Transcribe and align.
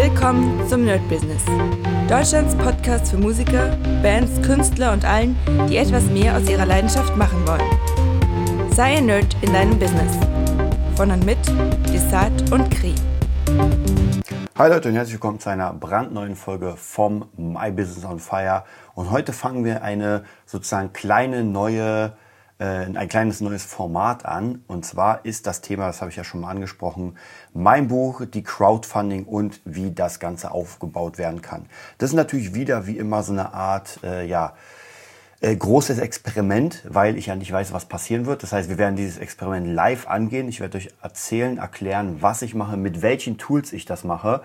Willkommen 0.00 0.64
zum 0.68 0.84
Nerd 0.84 1.00
Business. 1.08 1.42
Deutschlands 2.08 2.54
Podcast 2.54 3.10
für 3.10 3.16
Musiker, 3.16 3.76
Bands, 4.00 4.40
Künstler 4.42 4.92
und 4.92 5.04
allen, 5.04 5.36
die 5.68 5.76
etwas 5.76 6.04
mehr 6.04 6.36
aus 6.36 6.48
ihrer 6.48 6.66
Leidenschaft 6.66 7.16
machen 7.16 7.44
wollen. 7.44 8.70
Sei 8.70 8.98
ein 8.98 9.06
Nerd 9.06 9.36
in 9.40 9.52
deinem 9.52 9.76
Business. 9.76 10.16
Von 10.94 11.10
und 11.10 11.26
mit 11.26 11.38
Desart 11.92 12.52
und 12.52 12.70
Kri. 12.70 12.94
Hi 14.56 14.68
Leute 14.70 14.88
und 14.88 14.94
herzlich 14.94 15.14
willkommen 15.14 15.40
zu 15.40 15.50
einer 15.50 15.72
brandneuen 15.72 16.36
Folge 16.36 16.74
vom 16.76 17.24
My 17.36 17.72
Business 17.72 18.04
on 18.04 18.20
Fire. 18.20 18.62
Und 18.94 19.10
heute 19.10 19.32
fangen 19.32 19.64
wir 19.64 19.82
eine 19.82 20.22
sozusagen 20.46 20.92
kleine 20.92 21.42
neue 21.42 22.12
ein 22.64 23.08
kleines 23.08 23.40
neues 23.40 23.64
Format 23.64 24.26
an. 24.26 24.64
Und 24.66 24.84
zwar 24.84 25.24
ist 25.24 25.46
das 25.46 25.60
Thema, 25.60 25.86
das 25.86 26.00
habe 26.00 26.10
ich 26.10 26.16
ja 26.16 26.24
schon 26.24 26.40
mal 26.40 26.50
angesprochen, 26.50 27.16
mein 27.54 27.88
Buch, 27.88 28.22
die 28.26 28.42
Crowdfunding 28.42 29.24
und 29.24 29.60
wie 29.64 29.92
das 29.92 30.18
Ganze 30.18 30.50
aufgebaut 30.50 31.18
werden 31.18 31.40
kann. 31.40 31.66
Das 31.98 32.10
ist 32.10 32.16
natürlich 32.16 32.54
wieder 32.54 32.86
wie 32.86 32.98
immer 32.98 33.22
so 33.22 33.32
eine 33.32 33.54
Art, 33.54 34.00
äh, 34.02 34.26
ja, 34.26 34.54
äh, 35.40 35.54
großes 35.54 35.98
Experiment, 35.98 36.82
weil 36.88 37.16
ich 37.16 37.26
ja 37.26 37.36
nicht 37.36 37.52
weiß, 37.52 37.72
was 37.72 37.84
passieren 37.84 38.26
wird. 38.26 38.42
Das 38.42 38.52
heißt, 38.52 38.68
wir 38.68 38.76
werden 38.76 38.96
dieses 38.96 39.18
Experiment 39.18 39.68
live 39.68 40.08
angehen. 40.08 40.48
Ich 40.48 40.58
werde 40.58 40.78
euch 40.78 40.90
erzählen, 41.00 41.58
erklären, 41.58 42.16
was 42.20 42.42
ich 42.42 42.54
mache, 42.56 42.76
mit 42.76 43.02
welchen 43.02 43.38
Tools 43.38 43.72
ich 43.72 43.84
das 43.84 44.02
mache. 44.02 44.42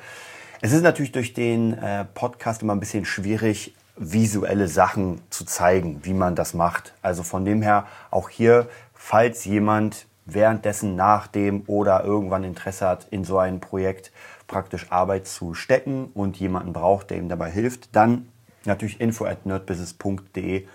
Es 0.61 0.71
ist 0.71 0.83
natürlich 0.83 1.11
durch 1.11 1.33
den 1.33 1.73
äh, 1.73 2.05
Podcast 2.05 2.61
immer 2.61 2.75
ein 2.75 2.79
bisschen 2.79 3.05
schwierig, 3.05 3.73
visuelle 3.95 4.67
Sachen 4.67 5.21
zu 5.29 5.45
zeigen, 5.45 5.99
wie 6.03 6.13
man 6.13 6.35
das 6.35 6.53
macht. 6.53 6.93
Also 7.01 7.23
von 7.23 7.45
dem 7.45 7.61
her 7.61 7.85
auch 8.11 8.29
hier, 8.29 8.67
falls 8.93 9.45
jemand 9.45 10.07
währenddessen, 10.25 10.95
nach 10.95 11.27
dem 11.27 11.63
oder 11.67 12.03
irgendwann 12.03 12.43
Interesse 12.43 12.87
hat, 12.87 13.07
in 13.11 13.23
so 13.23 13.37
ein 13.37 13.59
Projekt 13.59 14.11
praktisch 14.47 14.91
Arbeit 14.91 15.27
zu 15.27 15.53
stecken 15.53 16.11
und 16.13 16.37
jemanden 16.37 16.73
braucht, 16.73 17.09
der 17.09 17.17
ihm 17.17 17.29
dabei 17.29 17.51
hilft, 17.51 17.95
dann 17.95 18.27
natürlich 18.65 19.01
info 19.01 19.25
at 19.25 19.45
nerdbusiness.de 19.45 20.65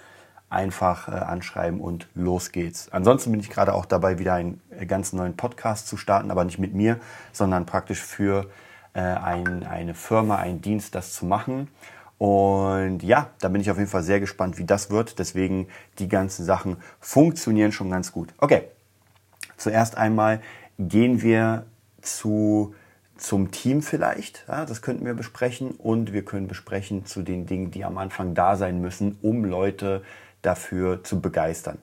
einfach 0.50 1.08
äh, 1.08 1.12
anschreiben 1.12 1.80
und 1.80 2.08
los 2.14 2.53
geht's. 2.53 2.88
Ansonsten 2.91 3.30
bin 3.30 3.41
ich 3.41 3.50
gerade 3.50 3.75
auch 3.75 3.84
dabei, 3.84 4.19
wieder 4.19 4.34
einen 4.34 4.60
äh, 4.70 4.86
ganz 4.86 5.12
neuen 5.12 5.36
Podcast 5.36 5.88
zu 5.88 5.97
starten, 5.97 6.30
aber 6.30 6.44
nicht 6.44 6.58
mit 6.58 6.75
mir, 6.75 6.98
sondern 7.32 7.66
praktisch 7.66 8.00
für 8.00 8.47
äh, 8.94 9.00
ein, 9.00 9.64
eine 9.64 9.94
Firma, 9.94 10.36
einen 10.36 10.62
Dienst, 10.62 10.94
das 10.94 11.12
zu 11.12 11.27
machen. 11.27 11.69
Und 12.19 13.05
ja, 13.05 13.30
da 13.41 13.48
bin 13.48 13.61
ich 13.61 13.70
auf 13.70 13.78
jeden 13.78 13.88
Fall 13.88 14.02
sehr 14.02 14.19
gespannt, 14.19 14.58
wie 14.58 14.64
das 14.64 14.91
wird. 14.91 15.19
Deswegen 15.19 15.69
die 15.98 16.08
ganzen 16.08 16.44
Sachen 16.44 16.77
funktionieren 17.00 17.72
schon 17.72 17.91
ganz 17.91 18.12
gut. 18.12 18.34
Okay, 18.38 18.64
zuerst 19.56 19.97
einmal 19.97 20.41
gehen 20.78 21.22
wir 21.22 21.66
zu, 22.02 22.75
zum 23.16 23.52
Team 23.52 23.83
vielleicht. 23.83 24.44
Ja, 24.48 24.64
das 24.64 24.83
könnten 24.83 25.06
wir 25.06 25.14
besprechen. 25.14 25.70
Und 25.70 26.12
wir 26.12 26.25
können 26.25 26.48
besprechen 26.48 27.06
zu 27.06 27.22
den 27.22 27.47
Dingen, 27.47 27.70
die 27.70 27.84
am 27.84 27.98
Anfang 27.98 28.34
da 28.34 28.56
sein 28.56 28.80
müssen, 28.80 29.16
um 29.22 29.44
Leute 29.44 30.03
dafür 30.42 31.05
zu 31.05 31.20
begeistern. 31.20 31.78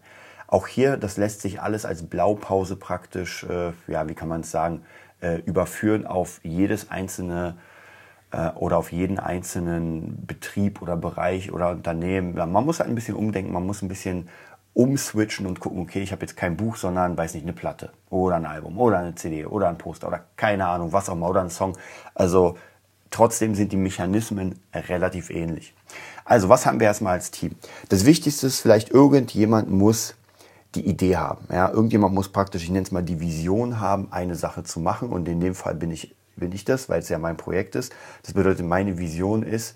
Auch 0.48 0.68
hier, 0.68 0.98
das 0.98 1.18
lässt 1.18 1.42
sich 1.42 1.62
alles 1.62 1.86
als 1.86 2.04
Blaupause 2.04 2.76
praktisch, 2.76 3.44
äh, 3.46 3.72
ja, 3.88 4.08
wie 4.08 4.14
kann 4.14 4.28
man 4.28 4.42
es 4.42 4.52
sagen, 4.52 4.84
äh, 5.22 5.38
überführen 5.46 6.06
auf 6.06 6.40
jedes 6.44 6.92
einzelne 6.92 7.56
oder 8.56 8.78
auf 8.78 8.92
jeden 8.92 9.20
einzelnen 9.20 10.26
Betrieb 10.26 10.82
oder 10.82 10.98
Bereich 10.98 11.52
oder 11.52 11.70
Unternehmen. 11.70 12.36
Man 12.36 12.66
muss 12.66 12.80
halt 12.80 12.90
ein 12.90 12.96
bisschen 12.96 13.16
umdenken, 13.16 13.54
man 13.54 13.66
muss 13.66 13.82
ein 13.82 13.88
bisschen 13.88 14.28
umswitchen 14.74 15.46
und 15.46 15.62
gucken, 15.62 15.80
okay, 15.80 16.02
ich 16.02 16.12
habe 16.12 16.22
jetzt 16.22 16.36
kein 16.36 16.58
Buch, 16.58 16.76
sondern, 16.76 17.18
weiß 17.18 17.34
nicht, 17.34 17.44
eine 17.44 17.54
Platte 17.54 17.92
oder 18.10 18.36
ein 18.36 18.46
Album 18.46 18.78
oder 18.78 18.98
eine 18.98 19.16
CD 19.16 19.46
oder 19.46 19.70
ein 19.70 19.78
Poster 19.78 20.08
oder 20.08 20.26
keine 20.36 20.68
Ahnung, 20.68 20.92
was 20.92 21.10
auch 21.10 21.14
immer 21.14 21.30
oder 21.30 21.42
ein 21.42 21.50
Song. 21.50 21.78
Also 22.14 22.58
trotzdem 23.10 23.56
sind 23.56 23.72
die 23.72 23.78
Mechanismen 23.78 24.60
relativ 24.74 25.30
ähnlich. 25.30 25.74
Also 26.26 26.50
was 26.50 26.66
haben 26.66 26.82
wir 26.82 26.88
erstmal 26.88 27.14
als 27.14 27.32
Team? 27.32 27.56
Das 27.88 28.06
Wichtigste 28.06 28.48
ist 28.48 28.60
vielleicht, 28.60 28.90
irgendjemand 28.90 29.72
muss 29.72 30.16
die 30.74 30.86
Idee 30.86 31.16
haben. 31.16 31.48
Ja, 31.50 31.70
irgendjemand 31.70 32.14
muss 32.14 32.28
praktisch, 32.28 32.64
ich 32.64 32.70
nenne 32.70 32.84
es 32.84 32.92
mal 32.92 33.04
die 33.04 33.22
Vision 33.22 33.80
haben, 33.80 34.12
eine 34.12 34.36
Sache 34.36 34.64
zu 34.64 34.82
machen. 34.82 35.10
Und 35.10 35.28
in 35.30 35.40
dem 35.40 35.56
Fall 35.56 35.76
bin 35.76 35.92
ich 35.92 36.14
bin 36.36 36.52
ich 36.52 36.66
das, 36.66 36.90
weil 36.90 37.00
es 37.00 37.10
ja 37.10 37.18
mein 37.18 37.38
Projekt 37.38 37.76
ist. 37.76 37.94
Das 38.24 38.34
bedeutet, 38.34 38.66
meine 38.66 38.98
Vision 38.98 39.44
ist, 39.44 39.76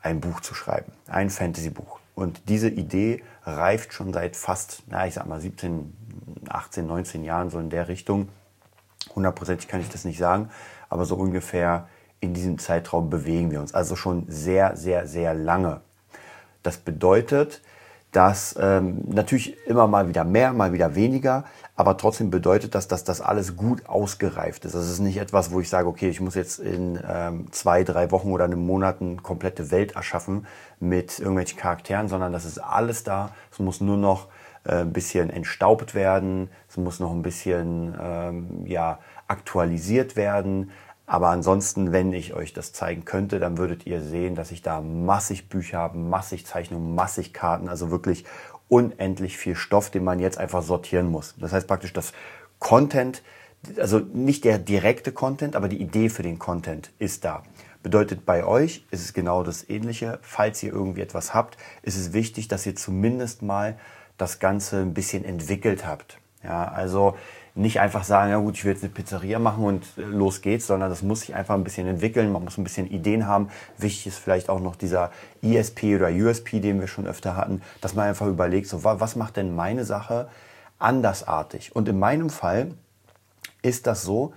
ein 0.00 0.20
Buch 0.20 0.40
zu 0.40 0.54
schreiben, 0.54 0.92
ein 1.08 1.30
Fantasy-Buch. 1.30 1.98
Und 2.14 2.48
diese 2.48 2.68
Idee 2.68 3.22
reift 3.44 3.92
schon 3.92 4.12
seit 4.12 4.36
fast, 4.36 4.82
na, 4.86 5.06
ich 5.06 5.14
sag 5.14 5.26
mal 5.26 5.40
17, 5.40 5.92
18, 6.48 6.86
19 6.86 7.24
Jahren 7.24 7.50
so 7.50 7.58
in 7.58 7.70
der 7.70 7.88
Richtung. 7.88 8.28
Hundertprozentig 9.14 9.68
kann 9.68 9.80
ich 9.80 9.90
das 9.90 10.04
nicht 10.04 10.18
sagen, 10.18 10.50
aber 10.88 11.04
so 11.04 11.16
ungefähr 11.16 11.88
in 12.20 12.34
diesem 12.34 12.58
Zeitraum 12.58 13.10
bewegen 13.10 13.50
wir 13.50 13.60
uns. 13.60 13.74
Also 13.74 13.96
schon 13.96 14.24
sehr, 14.28 14.76
sehr, 14.76 15.06
sehr 15.06 15.34
lange. 15.34 15.80
Das 16.62 16.78
bedeutet, 16.78 17.60
dass 18.12 18.56
ähm, 18.58 19.02
natürlich 19.06 19.56
immer 19.66 19.86
mal 19.86 20.08
wieder 20.08 20.24
mehr, 20.24 20.52
mal 20.52 20.72
wieder 20.72 20.94
weniger, 20.94 21.44
aber 21.74 21.96
trotzdem 21.98 22.30
bedeutet 22.30 22.74
das, 22.74 22.88
dass 22.88 23.04
das 23.04 23.20
alles 23.20 23.56
gut 23.56 23.86
ausgereift 23.86 24.64
ist. 24.64 24.74
Das 24.74 24.88
ist 24.88 25.00
nicht 25.00 25.18
etwas, 25.18 25.50
wo 25.52 25.60
ich 25.60 25.68
sage, 25.68 25.88
okay, 25.88 26.08
ich 26.08 26.20
muss 26.20 26.34
jetzt 26.34 26.58
in 26.58 26.98
ähm, 27.06 27.52
zwei, 27.52 27.84
drei 27.84 28.10
Wochen 28.10 28.30
oder 28.32 28.44
einem 28.44 28.64
Monat 28.64 29.02
eine 29.02 29.16
komplette 29.16 29.70
Welt 29.70 29.96
erschaffen 29.96 30.46
mit 30.80 31.18
irgendwelchen 31.18 31.58
Charakteren, 31.58 32.08
sondern 32.08 32.32
das 32.32 32.46
ist 32.46 32.58
alles 32.58 33.04
da. 33.04 33.30
Es 33.52 33.58
muss 33.58 33.82
nur 33.82 33.98
noch 33.98 34.28
äh, 34.64 34.80
ein 34.80 34.92
bisschen 34.92 35.30
entstaubt 35.30 35.94
werden, 35.94 36.48
es 36.68 36.76
muss 36.76 36.98
noch 36.98 37.12
ein 37.12 37.22
bisschen 37.22 37.94
ähm, 38.00 38.64
ja, 38.64 38.98
aktualisiert 39.28 40.16
werden. 40.16 40.70
Aber 41.06 41.28
ansonsten, 41.28 41.92
wenn 41.92 42.12
ich 42.12 42.34
euch 42.34 42.52
das 42.52 42.72
zeigen 42.72 43.04
könnte, 43.04 43.38
dann 43.38 43.58
würdet 43.58 43.86
ihr 43.86 44.02
sehen, 44.02 44.34
dass 44.34 44.50
ich 44.50 44.62
da 44.62 44.80
massig 44.80 45.48
Bücher 45.48 45.78
habe, 45.78 45.98
massig 45.98 46.44
Zeichnungen, 46.46 46.96
massig 46.96 47.32
Karten, 47.32 47.68
also 47.68 47.90
wirklich 47.90 48.24
unendlich 48.68 49.38
viel 49.38 49.54
Stoff, 49.54 49.90
den 49.90 50.02
man 50.02 50.18
jetzt 50.18 50.38
einfach 50.38 50.62
sortieren 50.62 51.08
muss. 51.08 51.36
Das 51.38 51.52
heißt 51.52 51.68
praktisch, 51.68 51.92
dass 51.92 52.12
Content, 52.58 53.22
also 53.78 54.00
nicht 54.00 54.44
der 54.44 54.58
direkte 54.58 55.12
Content, 55.12 55.54
aber 55.54 55.68
die 55.68 55.80
Idee 55.80 56.08
für 56.08 56.24
den 56.24 56.40
Content 56.40 56.90
ist 56.98 57.24
da. 57.24 57.44
Bedeutet 57.84 58.26
bei 58.26 58.44
euch 58.44 58.84
ist 58.90 59.02
es 59.04 59.12
genau 59.12 59.44
das 59.44 59.68
Ähnliche. 59.68 60.18
Falls 60.22 60.60
ihr 60.64 60.72
irgendwie 60.72 61.02
etwas 61.02 61.34
habt, 61.34 61.56
ist 61.82 61.96
es 61.96 62.12
wichtig, 62.12 62.48
dass 62.48 62.66
ihr 62.66 62.74
zumindest 62.74 63.42
mal 63.42 63.78
das 64.18 64.40
Ganze 64.40 64.80
ein 64.80 64.92
bisschen 64.92 65.24
entwickelt 65.24 65.86
habt. 65.86 66.18
Ja, 66.42 66.66
also 66.66 67.16
nicht 67.56 67.80
einfach 67.80 68.04
sagen, 68.04 68.30
ja 68.30 68.38
gut, 68.38 68.54
ich 68.54 68.64
will 68.64 68.72
jetzt 68.72 68.84
eine 68.84 68.92
Pizzeria 68.92 69.38
machen 69.38 69.64
und 69.64 69.84
äh, 69.96 70.02
los 70.02 70.42
geht's, 70.42 70.66
sondern 70.66 70.90
das 70.90 71.02
muss 71.02 71.20
sich 71.20 71.34
einfach 71.34 71.54
ein 71.54 71.64
bisschen 71.64 71.86
entwickeln. 71.86 72.30
Man 72.30 72.44
muss 72.44 72.58
ein 72.58 72.64
bisschen 72.64 72.86
Ideen 72.86 73.26
haben. 73.26 73.48
Wichtig 73.78 74.08
ist 74.08 74.18
vielleicht 74.18 74.48
auch 74.48 74.60
noch 74.60 74.76
dieser 74.76 75.10
ESP 75.42 75.96
oder 75.96 76.08
USP, 76.08 76.60
den 76.60 76.80
wir 76.80 76.86
schon 76.86 77.06
öfter 77.06 77.34
hatten, 77.34 77.62
dass 77.80 77.94
man 77.94 78.06
einfach 78.06 78.26
überlegt, 78.26 78.68
so 78.68 78.84
was 78.84 79.16
macht 79.16 79.36
denn 79.36 79.54
meine 79.54 79.84
Sache 79.84 80.28
andersartig? 80.78 81.74
Und 81.74 81.88
in 81.88 81.98
meinem 81.98 82.30
Fall 82.30 82.74
ist 83.62 83.86
das 83.86 84.02
so, 84.02 84.34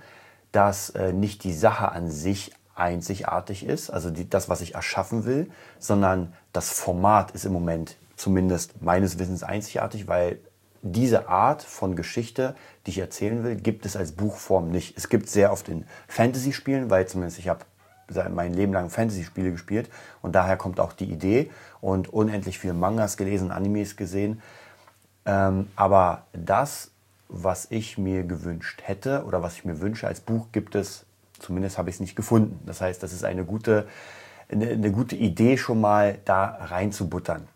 dass 0.50 0.90
äh, 0.90 1.12
nicht 1.12 1.44
die 1.44 1.52
Sache 1.52 1.92
an 1.92 2.10
sich 2.10 2.52
einzigartig 2.74 3.66
ist, 3.66 3.90
also 3.90 4.10
die, 4.10 4.28
das, 4.28 4.48
was 4.48 4.62
ich 4.62 4.74
erschaffen 4.74 5.26
will, 5.26 5.50
sondern 5.78 6.32
das 6.52 6.70
Format 6.70 7.32
ist 7.32 7.44
im 7.44 7.52
Moment 7.52 7.96
zumindest 8.16 8.82
meines 8.82 9.18
Wissens 9.18 9.42
einzigartig, 9.42 10.08
weil 10.08 10.38
diese 10.82 11.28
Art 11.28 11.62
von 11.62 11.94
Geschichte, 11.94 12.54
die 12.86 12.90
ich 12.90 12.98
erzählen 12.98 13.44
will, 13.44 13.56
gibt 13.56 13.84
es 13.84 13.96
als 13.96 14.12
Buchform 14.12 14.70
nicht. 14.70 14.96
Es 14.96 15.08
gibt 15.08 15.28
sehr 15.28 15.52
oft 15.52 15.68
in 15.68 15.84
Fantasy-Spielen, 16.08 16.90
weil 16.90 17.06
zumindest 17.06 17.38
ich 17.38 17.48
habe 17.48 17.64
mein 18.32 18.54
Leben 18.54 18.72
lang 18.72 18.90
Fantasy-Spiele 18.90 19.52
gespielt 19.52 19.88
und 20.22 20.34
daher 20.34 20.56
kommt 20.56 20.80
auch 20.80 20.92
die 20.92 21.04
Idee 21.04 21.50
und 21.80 22.12
unendlich 22.12 22.58
viele 22.58 22.74
Mangas 22.74 23.16
gelesen, 23.16 23.52
Animes 23.52 23.96
gesehen. 23.96 24.42
Ähm, 25.26 25.68
aber 25.76 26.26
das, 26.32 26.90
was 27.28 27.68
ich 27.70 27.98
mir 27.98 28.24
gewünscht 28.24 28.80
hätte 28.84 29.24
oder 29.24 29.42
was 29.42 29.54
ich 29.54 29.64
mir 29.64 29.80
wünsche 29.80 30.08
als 30.08 30.20
Buch, 30.20 30.48
gibt 30.50 30.74
es, 30.74 31.04
zumindest 31.38 31.78
habe 31.78 31.90
ich 31.90 31.96
es 31.96 32.00
nicht 32.00 32.16
gefunden. 32.16 32.58
Das 32.66 32.80
heißt, 32.80 33.02
das 33.02 33.12
ist 33.12 33.24
eine 33.24 33.44
gute, 33.44 33.86
eine, 34.50 34.70
eine 34.70 34.90
gute 34.90 35.14
Idee 35.14 35.56
schon 35.56 35.80
mal 35.80 36.18
da 36.24 36.46
reinzubuttern. 36.46 37.46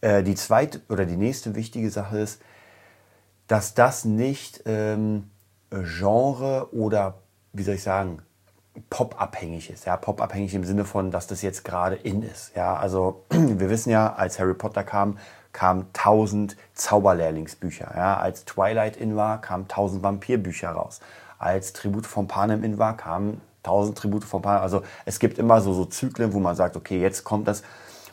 Äh, 0.00 0.22
die 0.22 0.34
zweite 0.34 0.80
oder 0.88 1.06
die 1.06 1.16
nächste 1.16 1.54
wichtige 1.56 1.90
Sache 1.90 2.18
ist, 2.18 2.40
dass 3.48 3.74
das 3.74 4.04
nicht 4.04 4.62
ähm, 4.66 5.30
Genre 5.70 6.68
oder, 6.72 7.14
wie 7.52 7.62
soll 7.62 7.74
ich 7.74 7.82
sagen, 7.82 8.22
Pop-abhängig 8.90 9.70
ist. 9.70 9.86
Ja, 9.86 9.96
Pop-abhängig 9.96 10.54
im 10.54 10.64
Sinne 10.64 10.84
von, 10.84 11.10
dass 11.10 11.26
das 11.26 11.42
jetzt 11.42 11.64
gerade 11.64 11.96
in 11.96 12.22
ist. 12.22 12.54
Ja, 12.54 12.76
also 12.76 13.24
wir 13.30 13.70
wissen 13.70 13.90
ja, 13.90 14.14
als 14.14 14.38
Harry 14.38 14.54
Potter 14.54 14.84
kam, 14.84 15.18
kamen 15.52 15.86
tausend 15.92 16.56
Zauberlehrlingsbücher. 16.74 17.92
Ja, 17.96 18.18
als 18.18 18.44
Twilight 18.44 18.96
in 18.96 19.16
war, 19.16 19.40
kamen 19.40 19.66
tausend 19.66 20.02
Vampirbücher 20.02 20.70
raus. 20.70 21.00
Als 21.38 21.72
Tribute 21.72 22.06
von 22.06 22.28
Panem 22.28 22.62
in 22.62 22.78
war, 22.78 22.96
kamen 22.96 23.40
tausend 23.62 23.98
Tribute 23.98 24.24
von 24.24 24.42
Panem. 24.42 24.62
Also 24.62 24.82
es 25.04 25.18
gibt 25.18 25.38
immer 25.38 25.60
so, 25.60 25.72
so 25.72 25.84
Zyklen, 25.84 26.32
wo 26.32 26.38
man 26.38 26.54
sagt, 26.54 26.76
okay, 26.76 27.00
jetzt 27.00 27.24
kommt 27.24 27.48
das. 27.48 27.62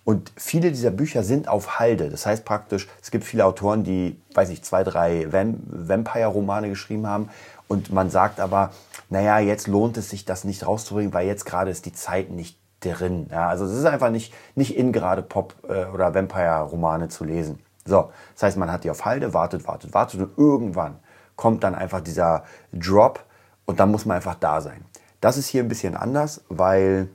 Und 0.06 0.32
viele 0.38 0.72
dieser 0.72 0.92
Bücher 0.92 1.24
sind 1.24 1.48
auf 1.48 1.80
Halde. 1.80 2.10
Das 2.12 2.26
heißt 2.28 2.46
praktisch, 2.46 2.88
es 3.02 3.12
gibt 3.12 3.26
viele 3.26 3.44
Autoren, 3.44 3.84
die, 3.84 4.22
weiß 4.36 4.50
ich, 4.50 4.64
zwei, 4.64 4.84
drei 4.84 5.28
Vampire-Romane 5.32 6.70
geschrieben 6.70 7.08
haben 7.08 7.30
Und 7.68 7.92
man 7.92 8.10
sagt 8.10 8.40
aber, 8.40 8.72
naja, 9.10 9.40
jetzt 9.40 9.68
lohnt 9.68 9.98
es 9.98 10.10
sich, 10.10 10.26
das 10.26 10.44
nicht 10.44 10.66
rauszubringen, 10.66 11.14
weil 11.14 11.28
jetzt 11.28 11.46
gerade 11.46 11.72
ist 11.72 11.86
die 11.86 11.94
Zeit 11.94 12.30
nicht 12.30 12.60
drin. 12.80 13.28
Ja, 13.32 13.48
also 13.48 13.66
es 13.66 13.72
ist 13.72 13.86
einfach 13.86 14.12
nicht, 14.12 14.34
nicht 14.56 14.78
in 14.78 14.92
gerade 14.92 15.22
Pop- 15.22 15.56
äh, 15.68 15.86
oder 15.86 16.14
Vampire-Romane 16.14 17.10
zu 17.10 17.24
lesen. 17.24 17.60
So, 17.86 18.12
das 18.34 18.44
heißt, 18.44 18.58
man 18.58 18.72
hat 18.72 18.84
die 18.84 18.92
auf 18.92 19.06
Halde, 19.06 19.34
wartet, 19.34 19.68
wartet, 19.68 19.94
wartet 19.94 20.20
und 20.20 20.38
irgendwann 20.38 21.00
kommt 21.36 21.64
dann 21.64 21.76
einfach 21.76 22.02
dieser 22.02 22.44
Drop 22.72 23.24
und 23.66 23.80
dann 23.80 23.92
muss 23.92 24.06
man 24.06 24.18
einfach 24.18 24.36
da 24.36 24.62
sein. 24.62 24.86
Das 25.22 25.38
ist 25.38 25.48
hier 25.48 25.64
ein 25.64 25.68
bisschen 25.68 25.96
anders, 25.96 26.44
weil 26.50 27.10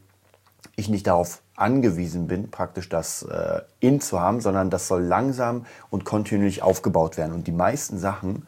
ich 0.77 0.89
nicht 0.89 1.07
darauf 1.07 1.43
angewiesen 1.61 2.27
bin, 2.27 2.51
praktisch 2.51 2.89
das 2.89 3.23
äh, 3.23 3.61
in 3.81 4.01
zu 4.01 4.21
haben, 4.21 4.41
sondern 4.41 4.71
das 4.71 4.89
soll 4.89 5.03
langsam 5.03 5.67
und 5.91 6.05
kontinuierlich 6.05 6.63
aufgebaut 6.63 7.17
werden. 7.17 7.33
Und 7.33 7.47
die 7.47 7.53
meisten 7.53 7.99
Sachen, 7.99 8.47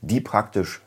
die 0.00 0.20
praktisch 0.20 0.82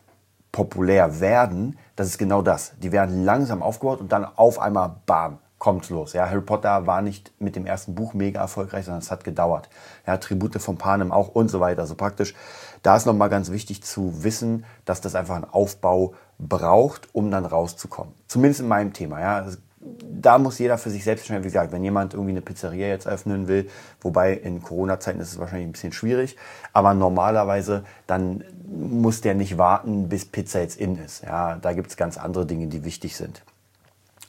populär 0.52 1.20
werden, 1.20 1.78
das 1.96 2.08
ist 2.08 2.18
genau 2.18 2.42
das. 2.42 2.74
Die 2.80 2.92
werden 2.92 3.24
langsam 3.24 3.62
aufgebaut 3.62 4.00
und 4.00 4.12
dann 4.12 4.26
auf 4.26 4.60
einmal, 4.60 4.96
bam, 5.06 5.40
kommt's 5.60 5.90
los. 5.90 6.14
Ja, 6.14 6.28
Harry 6.28 6.42
Potter 6.42 6.88
war 6.88 7.02
nicht 7.02 7.32
mit 7.40 7.56
dem 7.56 7.66
ersten 7.66 7.94
Buch 7.94 8.14
mega 8.14 8.40
erfolgreich, 8.40 8.86
sondern 8.86 9.02
es 9.02 9.12
hat 9.12 9.24
gedauert. 9.24 9.70
Ja, 10.08 10.18
Tribute 10.18 10.60
von 10.60 10.78
Panem 10.78 11.12
auch 11.12 11.28
und 11.28 11.50
so 11.50 11.60
weiter. 11.60 11.82
Also 11.82 11.96
praktisch, 11.96 12.34
da 12.82 12.96
ist 12.96 13.06
nochmal 13.06 13.30
ganz 13.30 13.52
wichtig 13.52 13.84
zu 13.84 14.24
wissen, 14.24 14.66
dass 14.86 15.02
das 15.02 15.16
einfach 15.16 15.36
einen 15.36 15.46
Aufbau 15.46 16.14
braucht, 16.40 17.14
um 17.14 17.30
dann 17.30 17.46
rauszukommen. 17.46 18.14
Zumindest 18.28 18.62
in 18.62 18.70
meinem 18.70 18.94
Thema. 18.94 19.20
Ja, 19.20 19.46
da 20.22 20.38
muss 20.38 20.60
jeder 20.60 20.78
für 20.78 20.90
sich 20.90 21.04
selbst 21.04 21.22
entscheiden. 21.24 21.44
Wie 21.44 21.48
gesagt, 21.48 21.72
wenn 21.72 21.84
jemand 21.84 22.14
irgendwie 22.14 22.32
eine 22.32 22.42
Pizzeria 22.42 22.88
jetzt 22.88 23.08
öffnen 23.08 23.48
will, 23.48 23.70
wobei 24.02 24.34
in 24.34 24.62
Corona-Zeiten 24.62 25.20
ist 25.20 25.34
es 25.34 25.40
wahrscheinlich 25.40 25.68
ein 25.68 25.72
bisschen 25.72 25.94
schwierig, 25.94 26.36
aber 26.74 26.94
normalerweise 26.94 27.84
dann 28.08 28.44
muss 28.68 29.22
der 29.22 29.36
nicht 29.36 29.58
warten, 29.58 30.10
bis 30.10 30.26
Pizza 30.26 30.60
jetzt 30.60 30.80
in 30.80 30.98
ist. 30.98 31.24
Ja, 31.24 31.56
da 31.56 31.74
gibt 31.74 31.90
es 31.90 31.98
ganz 31.98 32.18
andere 32.18 32.46
Dinge, 32.46 32.68
die 32.68 32.84
wichtig 32.84 33.16
sind. 33.16 33.42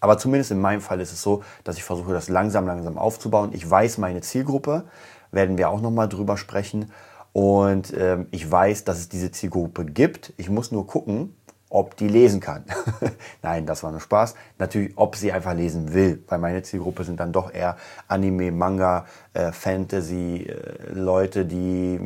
Aber 0.00 0.16
zumindest 0.16 0.50
in 0.50 0.60
meinem 0.60 0.80
Fall 0.80 1.00
ist 1.00 1.12
es 1.12 1.22
so, 1.22 1.42
dass 1.62 1.76
ich 1.76 1.84
versuche, 1.84 2.12
das 2.12 2.28
langsam, 2.28 2.66
langsam 2.66 2.96
aufzubauen. 2.96 3.50
Ich 3.52 3.68
weiß 3.68 3.98
meine 3.98 4.22
Zielgruppe, 4.22 4.84
werden 5.30 5.58
wir 5.58 5.68
auch 5.68 5.80
nochmal 5.80 6.08
drüber 6.08 6.36
sprechen. 6.36 6.90
Und 7.32 7.92
ähm, 7.96 8.26
ich 8.30 8.50
weiß, 8.50 8.84
dass 8.84 8.98
es 8.98 9.08
diese 9.08 9.30
Zielgruppe 9.30 9.84
gibt. 9.84 10.32
Ich 10.36 10.48
muss 10.48 10.72
nur 10.72 10.86
gucken, 10.86 11.36
ob 11.70 11.96
die 11.96 12.08
lesen 12.08 12.40
kann. 12.40 12.64
Nein, 13.42 13.64
das 13.64 13.82
war 13.82 13.92
nur 13.92 14.00
Spaß. 14.00 14.34
Natürlich, 14.58 14.92
ob 14.96 15.16
sie 15.16 15.32
einfach 15.32 15.54
lesen 15.54 15.94
will, 15.94 16.22
weil 16.28 16.38
meine 16.38 16.62
Zielgruppe 16.62 17.04
sind 17.04 17.20
dann 17.20 17.32
doch 17.32 17.52
eher 17.52 17.76
Anime, 18.08 18.52
Manga, 18.52 19.06
äh, 19.32 19.52
Fantasy, 19.52 20.46
äh, 20.48 20.92
Leute, 20.92 21.46
die, 21.46 21.98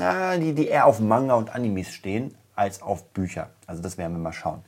äh, 0.00 0.38
die, 0.38 0.54
die 0.54 0.68
eher 0.68 0.86
auf 0.86 1.00
Manga 1.00 1.34
und 1.34 1.54
Animes 1.54 1.88
stehen 1.92 2.34
als 2.54 2.80
auf 2.80 3.04
Bücher. 3.08 3.50
Also 3.66 3.82
das 3.82 3.98
werden 3.98 4.12
wir 4.12 4.20
mal 4.20 4.32
schauen. 4.32 4.62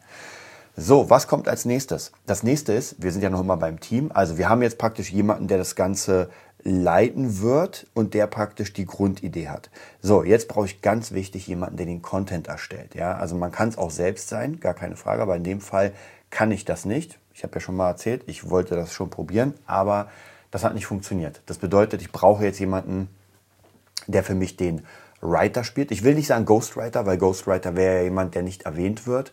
So, 0.74 1.10
was 1.10 1.28
kommt 1.28 1.48
als 1.48 1.66
nächstes? 1.66 2.12
Das 2.26 2.42
nächste 2.42 2.72
ist, 2.72 3.02
wir 3.02 3.12
sind 3.12 3.22
ja 3.22 3.28
noch 3.28 3.40
immer 3.40 3.58
beim 3.58 3.78
Team. 3.78 4.10
Also 4.12 4.38
wir 4.38 4.48
haben 4.48 4.62
jetzt 4.62 4.78
praktisch 4.78 5.12
jemanden, 5.12 5.46
der 5.46 5.58
das 5.58 5.76
Ganze 5.76 6.30
leiten 6.64 7.40
wird 7.40 7.86
und 7.94 8.14
der 8.14 8.26
praktisch 8.26 8.72
die 8.72 8.86
Grundidee 8.86 9.48
hat. 9.48 9.70
So, 10.00 10.22
jetzt 10.22 10.48
brauche 10.48 10.66
ich 10.66 10.80
ganz 10.80 11.12
wichtig 11.12 11.46
jemanden, 11.46 11.76
der 11.76 11.86
den 11.86 12.02
Content 12.02 12.46
erstellt. 12.46 12.94
Ja, 12.94 13.16
also 13.16 13.36
man 13.36 13.50
kann 13.50 13.68
es 13.68 13.78
auch 13.78 13.90
selbst 13.90 14.28
sein, 14.28 14.60
gar 14.60 14.74
keine 14.74 14.96
Frage, 14.96 15.22
aber 15.22 15.36
in 15.36 15.44
dem 15.44 15.60
Fall 15.60 15.92
kann 16.30 16.50
ich 16.50 16.64
das 16.64 16.84
nicht. 16.84 17.18
Ich 17.34 17.42
habe 17.42 17.54
ja 17.54 17.60
schon 17.60 17.76
mal 17.76 17.88
erzählt, 17.88 18.22
ich 18.26 18.48
wollte 18.48 18.76
das 18.76 18.92
schon 18.92 19.10
probieren, 19.10 19.54
aber 19.66 20.08
das 20.50 20.64
hat 20.64 20.74
nicht 20.74 20.86
funktioniert. 20.86 21.40
Das 21.46 21.58
bedeutet, 21.58 22.02
ich 22.02 22.12
brauche 22.12 22.44
jetzt 22.44 22.60
jemanden, 22.60 23.08
der 24.06 24.22
für 24.22 24.34
mich 24.34 24.56
den 24.56 24.82
Writer 25.20 25.64
spielt. 25.64 25.90
Ich 25.90 26.04
will 26.04 26.14
nicht 26.14 26.26
sagen 26.26 26.44
Ghostwriter, 26.44 27.06
weil 27.06 27.16
Ghostwriter 27.16 27.76
wäre 27.76 27.98
ja 27.98 28.02
jemand, 28.02 28.34
der 28.34 28.42
nicht 28.42 28.62
erwähnt 28.62 29.06
wird, 29.06 29.32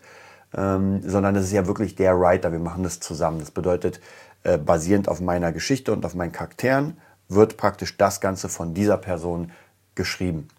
ähm, 0.55 1.01
sondern 1.03 1.35
es 1.35 1.45
ist 1.45 1.51
ja 1.51 1.67
wirklich 1.67 1.95
der 1.95 2.19
Writer. 2.19 2.51
Wir 2.51 2.59
machen 2.59 2.83
das 2.83 2.99
zusammen. 2.99 3.39
Das 3.39 3.51
bedeutet, 3.51 3.99
äh, 4.43 4.57
basierend 4.57 5.09
auf 5.09 5.19
meiner 5.19 5.51
Geschichte 5.51 5.91
und 5.91 6.05
auf 6.05 6.15
meinen 6.15 6.31
Charakteren 6.31 6.97
wird 7.29 7.57
praktisch 7.57 7.95
das 7.97 8.19
Ganze 8.19 8.49
von 8.49 8.73
dieser 8.73 8.97
Person 8.97 9.51
geschrieben. 9.95 10.49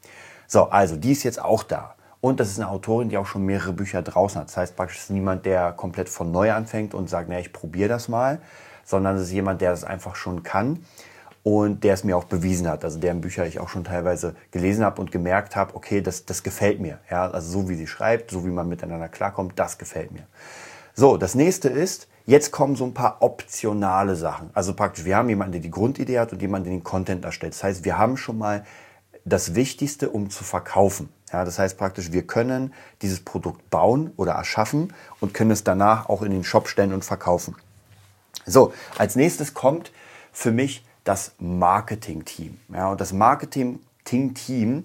So, 0.46 0.64
also 0.70 0.96
die 0.96 1.12
ist 1.12 1.24
jetzt 1.24 1.42
auch 1.42 1.62
da. 1.62 1.94
Und 2.20 2.38
das 2.38 2.50
ist 2.50 2.58
eine 2.58 2.68
Autorin, 2.68 3.08
die 3.08 3.16
auch 3.16 3.26
schon 3.26 3.46
mehrere 3.46 3.72
Bücher 3.72 4.02
draußen 4.02 4.40
hat. 4.40 4.48
Das 4.48 4.56
heißt 4.56 4.76
praktisch, 4.76 4.98
ist 4.98 5.10
niemand, 5.10 5.46
der 5.46 5.72
komplett 5.72 6.08
von 6.08 6.30
neu 6.30 6.52
anfängt 6.52 6.94
und 6.94 7.08
sagt, 7.08 7.28
naja, 7.28 7.40
ich 7.40 7.52
probiere 7.52 7.88
das 7.88 8.08
mal, 8.08 8.40
sondern 8.84 9.16
es 9.16 9.22
ist 9.22 9.32
jemand, 9.32 9.60
der 9.60 9.70
das 9.70 9.84
einfach 9.84 10.16
schon 10.16 10.42
kann 10.42 10.84
und 11.42 11.82
der 11.84 11.94
es 11.94 12.04
mir 12.04 12.16
auch 12.16 12.24
bewiesen 12.24 12.68
hat. 12.68 12.84
Also 12.84 12.98
deren 12.98 13.22
Bücher 13.22 13.46
ich 13.46 13.58
auch 13.58 13.68
schon 13.68 13.84
teilweise 13.84 14.34
gelesen 14.50 14.84
habe 14.84 15.00
und 15.00 15.10
gemerkt 15.10 15.56
habe, 15.56 15.74
okay, 15.74 16.02
das, 16.02 16.26
das 16.26 16.42
gefällt 16.42 16.80
mir. 16.80 16.98
Ja, 17.10 17.30
also 17.30 17.62
so 17.62 17.68
wie 17.68 17.74
sie 17.74 17.86
schreibt, 17.86 18.30
so 18.30 18.44
wie 18.44 18.50
man 18.50 18.68
miteinander 18.68 19.08
klarkommt, 19.08 19.58
das 19.58 19.78
gefällt 19.78 20.12
mir. 20.12 20.26
So, 20.94 21.16
das 21.16 21.34
nächste 21.34 21.68
ist, 21.68 22.08
Jetzt 22.30 22.52
kommen 22.52 22.76
so 22.76 22.84
ein 22.84 22.94
paar 22.94 23.22
optionale 23.22 24.14
Sachen. 24.14 24.50
Also 24.52 24.74
praktisch, 24.74 25.04
wir 25.04 25.16
haben 25.16 25.28
jemanden, 25.28 25.50
der 25.50 25.60
die 25.60 25.70
Grundidee 25.70 26.20
hat 26.20 26.32
und 26.32 26.40
jemanden, 26.40 26.68
der 26.68 26.78
den 26.78 26.84
Content 26.84 27.24
erstellt. 27.24 27.54
Das 27.54 27.64
heißt, 27.64 27.84
wir 27.84 27.98
haben 27.98 28.16
schon 28.16 28.38
mal 28.38 28.64
das 29.24 29.56
Wichtigste, 29.56 30.10
um 30.10 30.30
zu 30.30 30.44
verkaufen. 30.44 31.08
Ja, 31.32 31.44
das 31.44 31.58
heißt 31.58 31.76
praktisch, 31.76 32.12
wir 32.12 32.22
können 32.26 32.72
dieses 33.02 33.18
Produkt 33.20 33.68
bauen 33.70 34.12
oder 34.16 34.34
erschaffen 34.34 34.92
und 35.18 35.34
können 35.34 35.50
es 35.50 35.64
danach 35.64 36.08
auch 36.08 36.22
in 36.22 36.30
den 36.30 36.44
Shop 36.44 36.68
stellen 36.68 36.92
und 36.92 37.04
verkaufen. 37.04 37.56
So, 38.46 38.72
als 38.96 39.16
nächstes 39.16 39.52
kommt 39.52 39.90
für 40.32 40.52
mich 40.52 40.84
das 41.02 41.32
Marketing-Team. 41.38 42.58
Ja, 42.72 42.90
und 42.90 43.00
das 43.00 43.12
Marketing-Team 43.12 44.84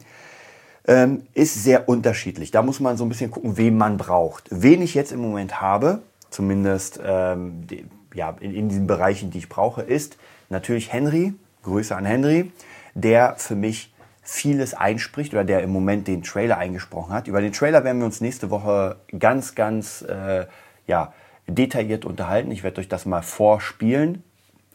ähm, 0.87 1.23
ist 1.33 1.63
sehr 1.63 1.89
unterschiedlich. 1.89 2.51
Da 2.51 2.61
muss 2.61 2.79
man 2.79 2.97
so 2.97 3.05
ein 3.05 3.09
bisschen 3.09 3.31
gucken, 3.31 3.57
wen 3.57 3.77
man 3.77 3.97
braucht. 3.97 4.47
Wen 4.51 4.81
ich 4.81 4.93
jetzt 4.93 5.11
im 5.11 5.19
Moment 5.19 5.61
habe, 5.61 6.01
zumindest 6.29 6.99
ähm, 7.03 7.67
die, 7.67 7.85
ja, 8.13 8.35
in, 8.39 8.53
in 8.53 8.69
diesen 8.69 8.87
Bereichen, 8.87 9.31
die 9.31 9.39
ich 9.39 9.49
brauche, 9.49 9.81
ist 9.81 10.17
natürlich 10.49 10.93
Henry, 10.93 11.33
Grüße 11.63 11.95
an 11.95 12.05
Henry, 12.05 12.51
der 12.93 13.35
für 13.37 13.55
mich 13.55 13.93
vieles 14.21 14.73
einspricht 14.73 15.33
oder 15.33 15.43
der 15.43 15.61
im 15.61 15.71
Moment 15.71 16.07
den 16.07 16.23
Trailer 16.23 16.57
eingesprochen 16.57 17.13
hat. 17.13 17.27
Über 17.27 17.41
den 17.41 17.53
Trailer 17.53 17.83
werden 17.83 17.99
wir 17.99 18.05
uns 18.05 18.21
nächste 18.21 18.49
Woche 18.49 18.97
ganz, 19.17 19.53
ganz 19.53 20.01
äh, 20.01 20.45
ja, 20.87 21.13
detailliert 21.47 22.05
unterhalten. 22.05 22.51
Ich 22.51 22.63
werde 22.63 22.81
euch 22.81 22.89
das 22.89 23.05
mal 23.05 23.21
vorspielen 23.21 24.23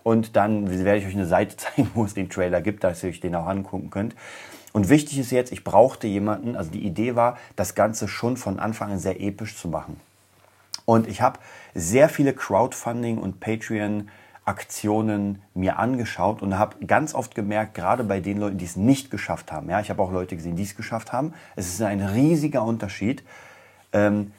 und 0.04 0.36
dann 0.36 0.70
werde 0.70 0.98
ich 0.98 1.06
euch 1.06 1.14
eine 1.14 1.26
Seite 1.26 1.56
zeigen, 1.56 1.90
wo 1.94 2.04
es 2.04 2.14
den 2.14 2.30
Trailer 2.30 2.60
gibt, 2.60 2.84
dass 2.84 3.02
ihr 3.02 3.10
euch 3.10 3.20
den 3.20 3.34
auch 3.34 3.46
angucken 3.46 3.90
könnt. 3.90 4.14
Und 4.72 4.88
wichtig 4.88 5.18
ist 5.18 5.32
jetzt, 5.32 5.52
ich 5.52 5.64
brauchte 5.64 6.06
jemanden, 6.06 6.56
also 6.56 6.70
die 6.70 6.86
Idee 6.86 7.16
war, 7.16 7.36
das 7.56 7.74
Ganze 7.74 8.08
schon 8.08 8.36
von 8.36 8.60
Anfang 8.60 8.92
an 8.92 8.98
sehr 8.98 9.20
episch 9.20 9.56
zu 9.56 9.68
machen. 9.68 9.98
Und 10.84 11.08
ich 11.08 11.22
habe 11.22 11.38
sehr 11.74 12.08
viele 12.08 12.32
Crowdfunding 12.32 13.18
und 13.18 13.40
Patreon-Aktionen 13.40 15.42
mir 15.54 15.78
angeschaut 15.78 16.42
und 16.42 16.58
habe 16.58 16.84
ganz 16.86 17.14
oft 17.14 17.34
gemerkt, 17.34 17.74
gerade 17.74 18.04
bei 18.04 18.20
den 18.20 18.38
Leuten, 18.38 18.56
die 18.58 18.64
es 18.64 18.76
nicht 18.76 19.10
geschafft 19.10 19.50
haben, 19.52 19.68
ja, 19.70 19.80
ich 19.80 19.90
habe 19.90 20.00
auch 20.02 20.12
Leute 20.12 20.36
gesehen, 20.36 20.56
die 20.56 20.62
es 20.62 20.76
geschafft 20.76 21.12
haben, 21.12 21.34
es 21.56 21.68
ist 21.68 21.82
ein 21.82 22.00
riesiger 22.00 22.62
Unterschied 22.64 23.22
ähm, 23.92 24.32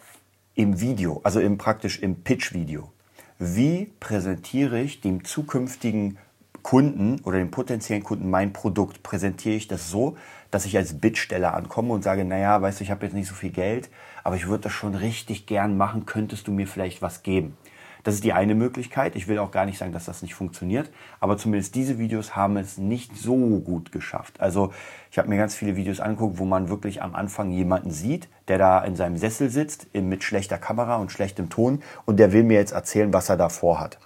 im 0.55 0.81
Video, 0.81 1.21
also 1.23 1.39
im 1.39 1.57
praktisch 1.57 1.99
im 1.99 2.23
Pitch-Video. 2.23 2.91
Wie 3.39 3.91
präsentiere 3.99 4.81
ich 4.81 5.01
dem 5.01 5.23
zukünftigen 5.23 6.17
Kunden 6.63 7.19
oder 7.23 7.37
dem 7.37 7.51
potenziellen 7.51 8.03
Kunden 8.03 8.29
mein 8.29 8.53
Produkt? 8.53 9.03
Präsentiere 9.03 9.55
ich 9.55 9.67
das 9.67 9.89
so, 9.89 10.17
dass 10.51 10.65
ich 10.65 10.77
als 10.77 10.99
Bittsteller 10.99 11.53
ankomme 11.53 11.93
und 11.93 12.03
sage, 12.03 12.25
naja, 12.25 12.61
weißt 12.61 12.79
du, 12.79 12.83
ich 12.83 12.91
habe 12.91 13.05
jetzt 13.05 13.13
nicht 13.13 13.27
so 13.27 13.35
viel 13.35 13.51
Geld, 13.51 13.89
aber 14.23 14.35
ich 14.35 14.47
würde 14.47 14.63
das 14.63 14.73
schon 14.73 14.95
richtig 14.95 15.45
gern 15.45 15.77
machen, 15.77 16.05
könntest 16.05 16.47
du 16.47 16.51
mir 16.51 16.67
vielleicht 16.67 17.01
was 17.01 17.23
geben? 17.23 17.57
Das 18.03 18.15
ist 18.15 18.23
die 18.23 18.33
eine 18.33 18.55
Möglichkeit. 18.55 19.15
Ich 19.15 19.27
will 19.27 19.37
auch 19.37 19.51
gar 19.51 19.65
nicht 19.65 19.77
sagen, 19.77 19.91
dass 19.91 20.05
das 20.05 20.21
nicht 20.21 20.33
funktioniert, 20.33 20.89
aber 21.19 21.37
zumindest 21.37 21.75
diese 21.75 21.99
Videos 21.99 22.35
haben 22.35 22.57
es 22.57 22.77
nicht 22.77 23.15
so 23.15 23.35
gut 23.59 23.91
geschafft. 23.91 24.39
Also 24.41 24.73
ich 25.11 25.19
habe 25.19 25.29
mir 25.29 25.37
ganz 25.37 25.53
viele 25.53 25.75
Videos 25.75 25.99
angeguckt, 25.99 26.39
wo 26.39 26.45
man 26.45 26.69
wirklich 26.69 27.01
am 27.03 27.13
Anfang 27.15 27.51
jemanden 27.51 27.91
sieht, 27.91 28.27
der 28.47 28.57
da 28.57 28.83
in 28.83 28.95
seinem 28.95 29.17
Sessel 29.17 29.49
sitzt, 29.49 29.93
mit 29.93 30.23
schlechter 30.23 30.57
Kamera 30.57 30.97
und 30.97 31.11
schlechtem 31.11 31.49
Ton 31.49 31.83
und 32.05 32.17
der 32.17 32.33
will 32.33 32.43
mir 32.43 32.57
jetzt 32.57 32.73
erzählen, 32.73 33.13
was 33.13 33.29
er 33.29 33.37
da 33.37 33.49
vorhat. 33.49 33.99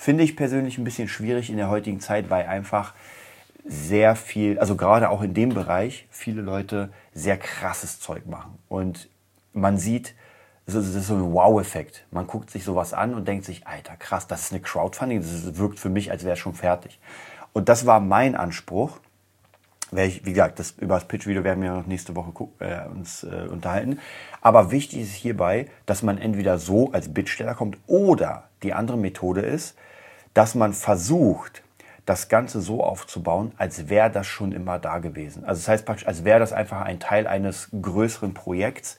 Finde 0.00 0.22
ich 0.22 0.36
persönlich 0.36 0.78
ein 0.78 0.84
bisschen 0.84 1.08
schwierig 1.08 1.50
in 1.50 1.56
der 1.56 1.68
heutigen 1.68 1.98
Zeit, 1.98 2.30
weil 2.30 2.46
einfach 2.46 2.94
sehr 3.66 4.14
viel, 4.14 4.56
also 4.60 4.76
gerade 4.76 5.10
auch 5.10 5.22
in 5.22 5.34
dem 5.34 5.48
Bereich, 5.48 6.06
viele 6.08 6.40
Leute 6.40 6.90
sehr 7.12 7.36
krasses 7.36 7.98
Zeug 7.98 8.24
machen. 8.26 8.56
Und 8.68 9.08
man 9.52 9.76
sieht, 9.76 10.14
das 10.66 10.76
ist 10.76 11.08
so 11.08 11.14
ein 11.14 11.32
Wow-Effekt. 11.32 12.06
Man 12.12 12.28
guckt 12.28 12.48
sich 12.48 12.62
sowas 12.62 12.94
an 12.94 13.12
und 13.12 13.26
denkt 13.26 13.44
sich, 13.44 13.66
Alter, 13.66 13.96
krass, 13.96 14.28
das 14.28 14.42
ist 14.42 14.52
eine 14.52 14.60
Crowdfunding, 14.60 15.20
das 15.20 15.58
wirkt 15.58 15.80
für 15.80 15.90
mich, 15.90 16.12
als 16.12 16.22
wäre 16.22 16.34
es 16.34 16.38
schon 16.38 16.54
fertig. 16.54 17.00
Und 17.52 17.68
das 17.68 17.84
war 17.84 17.98
mein 17.98 18.36
Anspruch. 18.36 19.00
Ich, 19.90 20.24
wie 20.24 20.32
gesagt, 20.32 20.60
das, 20.60 20.76
über 20.78 20.94
das 20.94 21.08
Pitch-Video 21.08 21.42
werden 21.42 21.60
wir 21.60 21.72
noch 21.72 21.86
nächste 21.86 22.14
Woche 22.14 22.32
äh, 22.60 22.86
uns 22.86 23.24
äh, 23.24 23.48
unterhalten. 23.50 23.98
Aber 24.42 24.70
wichtig 24.70 25.00
ist 25.00 25.14
hierbei, 25.14 25.66
dass 25.86 26.04
man 26.04 26.18
entweder 26.18 26.58
so 26.58 26.92
als 26.92 27.12
Bittsteller 27.12 27.56
kommt 27.56 27.78
oder 27.88 28.48
die 28.62 28.74
andere 28.74 28.96
Methode 28.96 29.40
ist, 29.40 29.74
dass 30.38 30.54
man 30.54 30.72
versucht, 30.72 31.62
das 32.06 32.28
Ganze 32.28 32.60
so 32.60 32.82
aufzubauen, 32.82 33.52
als 33.58 33.88
wäre 33.88 34.10
das 34.10 34.26
schon 34.26 34.52
immer 34.52 34.78
da 34.78 34.98
gewesen. 34.98 35.44
Also 35.44 35.60
das 35.60 35.68
heißt 35.68 35.84
praktisch, 35.84 36.06
als 36.06 36.24
wäre 36.24 36.38
das 36.38 36.52
einfach 36.52 36.80
ein 36.80 37.00
Teil 37.00 37.26
eines 37.26 37.68
größeren 37.82 38.34
Projekts, 38.34 38.98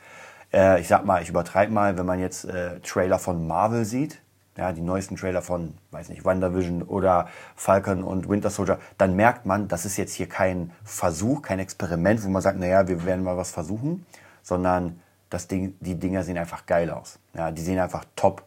Äh, 0.52 0.82
ich 0.82 0.88
sag 0.88 1.06
mal, 1.06 1.22
ich 1.22 1.30
übertreibe 1.30 1.72
mal, 1.72 1.98
wenn 1.98 2.06
man 2.06 2.20
jetzt 2.20 2.46
äh, 2.46 2.80
Trailer 2.82 3.20
von 3.20 3.48
Marvel 3.48 3.86
sieht, 3.86 4.22
ja, 4.58 4.72
die 4.74 4.82
neuesten 4.82 5.16
Trailer 5.16 5.42
von, 5.42 5.76
weiß 5.92 6.10
nicht, 6.10 6.26
WandaVision 6.26 6.84
oder 6.84 7.28
Falcon 7.56 8.04
und 8.04 8.28
Winter 8.28 8.50
Soldier, 8.50 8.80
dann 8.98 9.16
merkt 9.16 9.46
man, 9.46 9.68
das 9.68 9.86
ist 9.86 9.96
jetzt 9.98 10.14
hier 10.14 10.28
kein 10.28 10.72
Versuch, 10.84 11.42
kein 11.42 11.60
Experiment, 11.60 12.24
wo 12.24 12.30
man 12.30 12.42
sagt, 12.42 12.58
naja, 12.60 12.88
wir 12.88 13.06
werden 13.06 13.24
mal 13.24 13.38
was 13.38 13.52
versuchen, 13.52 14.06
sondern 14.42 15.00
das 15.30 15.48
Ding, 15.48 15.76
die 15.80 15.96
Dinger 15.96 16.24
sehen 16.24 16.38
einfach 16.38 16.66
geil 16.66 16.90
aus. 16.90 17.20
Ja, 17.34 17.52
die 17.52 17.62
sehen 17.62 17.80
einfach 17.80 18.04
top 18.16 18.44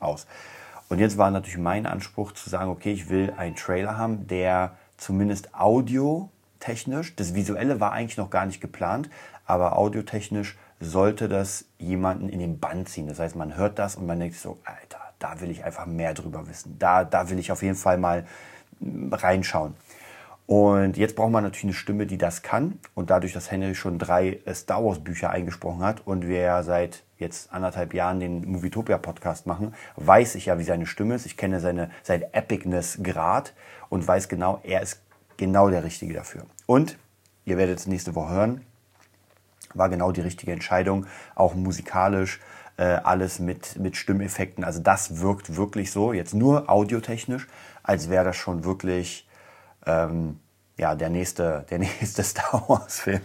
aus. 0.00 0.26
Und 0.88 0.98
jetzt 0.98 1.18
war 1.18 1.30
natürlich 1.30 1.58
mein 1.58 1.86
Anspruch 1.86 2.32
zu 2.32 2.48
sagen, 2.48 2.70
okay, 2.70 2.92
ich 2.92 3.08
will 3.08 3.34
einen 3.36 3.56
Trailer 3.56 3.98
haben, 3.98 4.26
der 4.26 4.76
zumindest 4.96 5.54
audiotechnisch, 5.54 7.14
das 7.16 7.34
Visuelle 7.34 7.80
war 7.80 7.92
eigentlich 7.92 8.16
noch 8.16 8.30
gar 8.30 8.46
nicht 8.46 8.60
geplant, 8.60 9.10
aber 9.44 9.78
audiotechnisch 9.78 10.56
sollte 10.80 11.28
das 11.28 11.66
jemanden 11.78 12.28
in 12.28 12.38
den 12.38 12.58
Band 12.58 12.88
ziehen. 12.88 13.06
Das 13.06 13.18
heißt, 13.18 13.36
man 13.36 13.56
hört 13.56 13.78
das 13.78 13.96
und 13.96 14.06
man 14.06 14.20
denkt 14.20 14.36
so, 14.36 14.58
Alter, 14.64 15.00
da 15.18 15.40
will 15.40 15.50
ich 15.50 15.64
einfach 15.64 15.86
mehr 15.86 16.14
drüber 16.14 16.48
wissen. 16.48 16.78
Da, 16.78 17.04
da 17.04 17.28
will 17.30 17.38
ich 17.38 17.50
auf 17.50 17.62
jeden 17.62 17.74
Fall 17.74 17.98
mal 17.98 18.26
hm, 18.80 19.12
reinschauen. 19.12 19.74
Und 20.48 20.96
jetzt 20.96 21.14
braucht 21.14 21.30
man 21.30 21.44
natürlich 21.44 21.64
eine 21.64 21.72
Stimme, 21.74 22.06
die 22.06 22.16
das 22.16 22.40
kann. 22.40 22.78
Und 22.94 23.10
dadurch, 23.10 23.34
dass 23.34 23.50
Henry 23.50 23.74
schon 23.74 23.98
drei 23.98 24.40
äh, 24.46 24.54
Star 24.54 24.82
Wars 24.82 24.98
Bücher 24.98 25.28
eingesprochen 25.28 25.82
hat 25.82 26.06
und 26.06 26.26
wir 26.26 26.40
ja 26.40 26.62
seit 26.62 27.04
jetzt 27.18 27.52
anderthalb 27.52 27.92
Jahren 27.92 28.18
den 28.18 28.50
Movietopia 28.50 28.96
Podcast 28.96 29.46
machen, 29.46 29.74
weiß 29.96 30.36
ich 30.36 30.46
ja, 30.46 30.58
wie 30.58 30.64
seine 30.64 30.86
Stimme 30.86 31.16
ist. 31.16 31.26
Ich 31.26 31.36
kenne 31.36 31.60
seine, 31.60 31.90
sein 32.02 32.22
Epicness 32.32 33.00
Grad 33.02 33.52
und 33.90 34.08
weiß 34.08 34.30
genau, 34.30 34.58
er 34.62 34.80
ist 34.80 35.02
genau 35.36 35.68
der 35.68 35.84
Richtige 35.84 36.14
dafür. 36.14 36.46
Und 36.64 36.96
ihr 37.44 37.58
werdet 37.58 37.80
es 37.80 37.86
nächste 37.86 38.14
Woche 38.14 38.32
hören, 38.32 38.64
war 39.74 39.90
genau 39.90 40.12
die 40.12 40.22
richtige 40.22 40.52
Entscheidung, 40.52 41.04
auch 41.34 41.54
musikalisch 41.56 42.40
äh, 42.78 42.84
alles 42.84 43.38
mit, 43.38 43.78
mit 43.78 43.98
Stimmeffekten. 43.98 44.64
Also 44.64 44.80
das 44.80 45.20
wirkt 45.20 45.56
wirklich 45.56 45.90
so, 45.92 46.14
jetzt 46.14 46.32
nur 46.32 46.70
audiotechnisch, 46.70 47.48
als 47.82 48.08
wäre 48.08 48.24
das 48.24 48.36
schon 48.36 48.64
wirklich 48.64 49.27
ähm, 49.88 50.38
ja, 50.76 50.94
der 50.94 51.10
nächste, 51.10 51.66
der 51.70 51.78
nächste 51.80 52.22
Star 52.22 52.68
Wars-Film. 52.68 53.22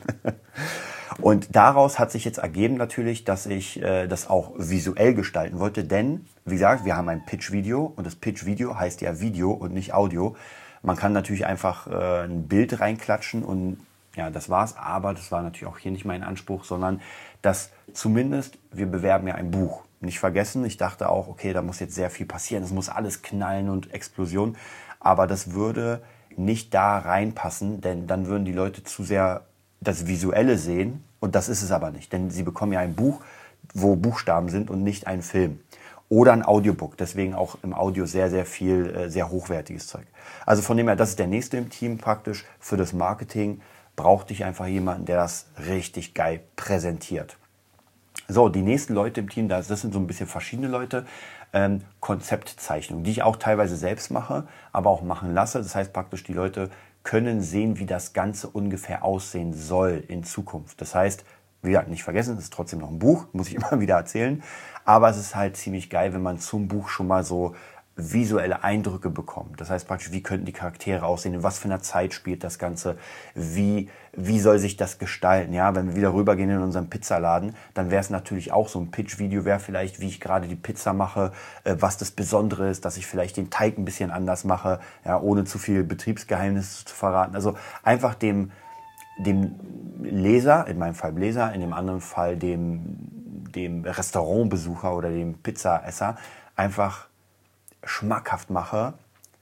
Und 1.21 1.55
daraus 1.55 1.99
hat 1.99 2.11
sich 2.11 2.25
jetzt 2.25 2.39
ergeben 2.39 2.75
natürlich, 2.75 3.23
dass 3.23 3.45
ich 3.45 3.81
äh, 3.81 4.07
das 4.07 4.27
auch 4.27 4.53
visuell 4.57 5.13
gestalten 5.13 5.59
wollte, 5.59 5.83
denn, 5.83 6.25
wie 6.45 6.55
gesagt, 6.55 6.85
wir 6.85 6.95
haben 6.95 7.07
ein 7.09 7.25
Pitch-Video 7.25 7.93
und 7.95 8.07
das 8.07 8.15
Pitch-Video 8.15 8.79
heißt 8.79 9.01
ja 9.01 9.19
Video 9.19 9.51
und 9.51 9.73
nicht 9.73 9.93
Audio. 9.93 10.35
Man 10.81 10.95
kann 10.95 11.13
natürlich 11.13 11.45
einfach 11.45 11.87
äh, 11.87 12.23
ein 12.23 12.47
Bild 12.47 12.79
reinklatschen 12.79 13.43
und 13.43 13.77
ja, 14.15 14.29
das 14.29 14.49
war's. 14.49 14.75
Aber 14.77 15.13
das 15.13 15.31
war 15.31 15.41
natürlich 15.41 15.67
auch 15.67 15.77
hier 15.77 15.91
nicht 15.91 16.05
mein 16.05 16.23
Anspruch, 16.23 16.65
sondern 16.65 17.01
dass 17.41 17.71
zumindest 17.93 18.57
wir 18.71 18.85
bewerben 18.87 19.27
ja 19.27 19.35
ein 19.35 19.51
Buch. 19.51 19.83
Nicht 20.01 20.19
vergessen, 20.19 20.65
ich 20.65 20.77
dachte 20.77 21.09
auch, 21.09 21.27
okay, 21.27 21.53
da 21.53 21.61
muss 21.61 21.79
jetzt 21.79 21.95
sehr 21.95 22.09
viel 22.09 22.25
passieren, 22.25 22.63
es 22.63 22.71
muss 22.71 22.89
alles 22.89 23.21
knallen 23.21 23.69
und 23.69 23.93
Explosion. 23.93 24.57
Aber 24.99 25.27
das 25.27 25.53
würde 25.53 26.01
nicht 26.37 26.73
da 26.73 26.97
reinpassen, 26.97 27.81
denn 27.81 28.07
dann 28.07 28.27
würden 28.27 28.45
die 28.45 28.53
Leute 28.53 28.83
zu 28.83 29.03
sehr 29.03 29.45
das 29.81 30.07
Visuelle 30.07 30.57
sehen 30.57 31.03
und 31.19 31.35
das 31.35 31.49
ist 31.49 31.61
es 31.61 31.71
aber 31.71 31.91
nicht, 31.91 32.11
denn 32.13 32.29
sie 32.29 32.43
bekommen 32.43 32.73
ja 32.73 32.79
ein 32.79 32.95
Buch, 32.95 33.21
wo 33.73 33.95
Buchstaben 33.95 34.49
sind 34.49 34.69
und 34.69 34.83
nicht 34.83 35.07
ein 35.07 35.21
Film 35.21 35.59
oder 36.09 36.33
ein 36.33 36.45
Audiobook. 36.45 36.97
Deswegen 36.97 37.33
auch 37.33 37.57
im 37.63 37.73
Audio 37.73 38.05
sehr, 38.05 38.29
sehr 38.29 38.45
viel, 38.45 38.95
äh, 38.95 39.09
sehr 39.09 39.29
hochwertiges 39.29 39.87
Zeug. 39.87 40.05
Also 40.45 40.61
von 40.61 40.77
dem 40.77 40.87
her, 40.87 40.95
das 40.95 41.09
ist 41.09 41.19
der 41.19 41.27
nächste 41.27 41.57
im 41.57 41.69
Team 41.69 41.97
praktisch 41.97 42.45
für 42.59 42.77
das 42.77 42.93
Marketing 42.93 43.61
brauchte 43.95 44.33
ich 44.33 44.43
einfach 44.43 44.67
jemanden, 44.67 45.05
der 45.05 45.17
das 45.17 45.47
richtig 45.67 46.13
geil 46.13 46.41
präsentiert. 46.55 47.37
So, 48.27 48.47
die 48.47 48.61
nächsten 48.61 48.93
Leute 48.93 49.19
im 49.19 49.29
Team, 49.29 49.49
das, 49.49 49.67
sind 49.67 49.93
so 49.93 49.99
ein 49.99 50.07
bisschen 50.07 50.27
verschiedene 50.27 50.67
Leute. 50.67 51.05
Ähm, 51.51 51.81
Konzeptzeichnung, 51.99 53.03
die 53.03 53.11
ich 53.11 53.21
auch 53.21 53.35
teilweise 53.35 53.75
selbst 53.75 54.09
mache, 54.11 54.47
aber 54.71 54.89
auch 54.89 55.03
machen 55.03 55.33
lasse. 55.33 55.59
Das 55.59 55.75
heißt 55.75 55.93
praktisch, 55.93 56.23
die 56.23 56.33
Leute 56.33 56.69
können 57.03 57.41
sehen, 57.41 57.77
wie 57.77 57.85
das 57.85 58.13
Ganze 58.13 58.47
ungefähr 58.47 59.03
aussehen 59.03 59.53
soll 59.53 60.03
in 60.07 60.23
Zukunft. 60.23 60.81
Das 60.81 60.95
heißt, 60.95 61.25
wie 61.61 61.69
gesagt, 61.69 61.89
nicht 61.89 62.03
vergessen, 62.03 62.37
es 62.37 62.45
ist 62.45 62.53
trotzdem 62.53 62.79
noch 62.79 62.89
ein 62.89 62.99
Buch, 62.99 63.27
muss 63.33 63.49
ich 63.49 63.55
immer 63.55 63.79
wieder 63.79 63.95
erzählen. 63.95 64.41
Aber 64.85 65.09
es 65.09 65.17
ist 65.17 65.35
halt 65.35 65.55
ziemlich 65.57 65.89
geil, 65.89 66.13
wenn 66.13 66.21
man 66.21 66.39
zum 66.39 66.67
Buch 66.67 66.89
schon 66.89 67.07
mal 67.07 67.23
so 67.23 67.55
visuelle 67.95 68.63
Eindrücke 68.63 69.11
bekommen. 69.11 69.53
Das 69.57 69.69
heißt 69.69 69.87
praktisch, 69.87 70.11
wie 70.11 70.23
könnten 70.23 70.45
die 70.45 70.51
Charaktere 70.51 71.05
aussehen, 71.05 71.35
in 71.35 71.43
was 71.43 71.59
für 71.59 71.65
einer 71.65 71.81
Zeit 71.81 72.13
spielt 72.13 72.43
das 72.43 72.57
Ganze, 72.57 72.97
wie, 73.35 73.89
wie 74.13 74.39
soll 74.39 74.57
sich 74.57 74.77
das 74.77 74.97
gestalten. 74.97 75.53
Ja, 75.53 75.75
wenn 75.75 75.89
wir 75.89 75.95
wieder 75.95 76.13
rübergehen 76.13 76.49
in 76.49 76.59
unseren 76.59 76.89
Pizzaladen, 76.89 77.55
dann 77.75 77.91
wäre 77.91 78.01
es 78.01 78.09
natürlich 78.09 78.51
auch 78.51 78.67
so 78.67 78.79
ein 78.79 78.89
Pitch-Video, 78.89 79.45
wäre 79.45 79.59
vielleicht, 79.59 79.99
wie 79.99 80.07
ich 80.07 80.19
gerade 80.19 80.47
die 80.47 80.55
Pizza 80.55 80.93
mache, 80.93 81.33
äh, 81.65 81.75
was 81.79 81.97
das 81.97 82.09
Besondere 82.09 82.67
ist, 82.69 82.83
dass 82.83 82.97
ich 82.97 83.05
vielleicht 83.05 83.37
den 83.37 83.51
Teig 83.51 83.77
ein 83.77 83.85
bisschen 83.85 84.09
anders 84.09 84.43
mache, 84.43 84.79
ja, 85.05 85.19
ohne 85.19 85.43
zu 85.43 85.59
viel 85.59 85.83
Betriebsgeheimnisse 85.83 86.85
zu 86.85 86.95
verraten. 86.95 87.35
Also 87.35 87.55
einfach 87.83 88.15
dem, 88.15 88.51
dem 89.19 89.53
Leser, 90.01 90.67
in 90.67 90.79
meinem 90.79 90.95
Fall 90.95 91.13
Leser, 91.13 91.53
in 91.53 91.61
dem 91.61 91.73
anderen 91.73 92.01
Fall 92.01 92.37
dem, 92.37 92.97
dem 93.55 93.85
Restaurantbesucher 93.85 94.95
oder 94.95 95.09
dem 95.09 95.35
Pizzaesser, 95.35 96.17
einfach 96.55 97.07
schmackhaft 97.83 98.49
mache, 98.49 98.93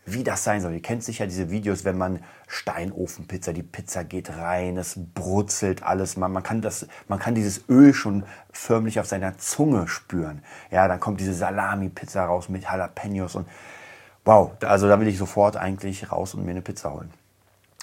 wie 0.05 0.23
das 0.23 0.43
sein 0.43 0.61
soll. 0.61 0.73
Ihr 0.73 0.81
kennt 0.81 1.03
sicher 1.03 1.27
diese 1.27 1.51
Videos, 1.51 1.85
wenn 1.85 1.97
man 1.97 2.19
Steinofenpizza, 2.47 3.53
die 3.53 3.63
Pizza 3.63 4.03
geht 4.03 4.29
rein, 4.29 4.77
es 4.77 4.95
brutzelt 5.13 5.83
alles, 5.83 6.17
man, 6.17 6.31
man, 6.31 6.43
kann 6.43 6.61
das, 6.61 6.87
man 7.07 7.19
kann 7.19 7.35
dieses 7.35 7.69
Öl 7.69 7.93
schon 7.93 8.23
förmlich 8.51 8.99
auf 8.99 9.05
seiner 9.05 9.37
Zunge 9.37 9.87
spüren. 9.87 10.43
Ja, 10.71 10.87
dann 10.87 10.99
kommt 10.99 11.19
diese 11.19 11.33
Salami-Pizza 11.33 12.25
raus 12.25 12.49
mit 12.49 12.63
Jalapenos 12.63 13.35
und 13.35 13.47
wow, 14.25 14.51
also 14.63 14.87
da 14.87 14.99
will 14.99 15.07
ich 15.07 15.17
sofort 15.17 15.55
eigentlich 15.55 16.11
raus 16.11 16.33
und 16.33 16.45
mir 16.45 16.51
eine 16.51 16.61
Pizza 16.61 16.91
holen. 16.91 17.11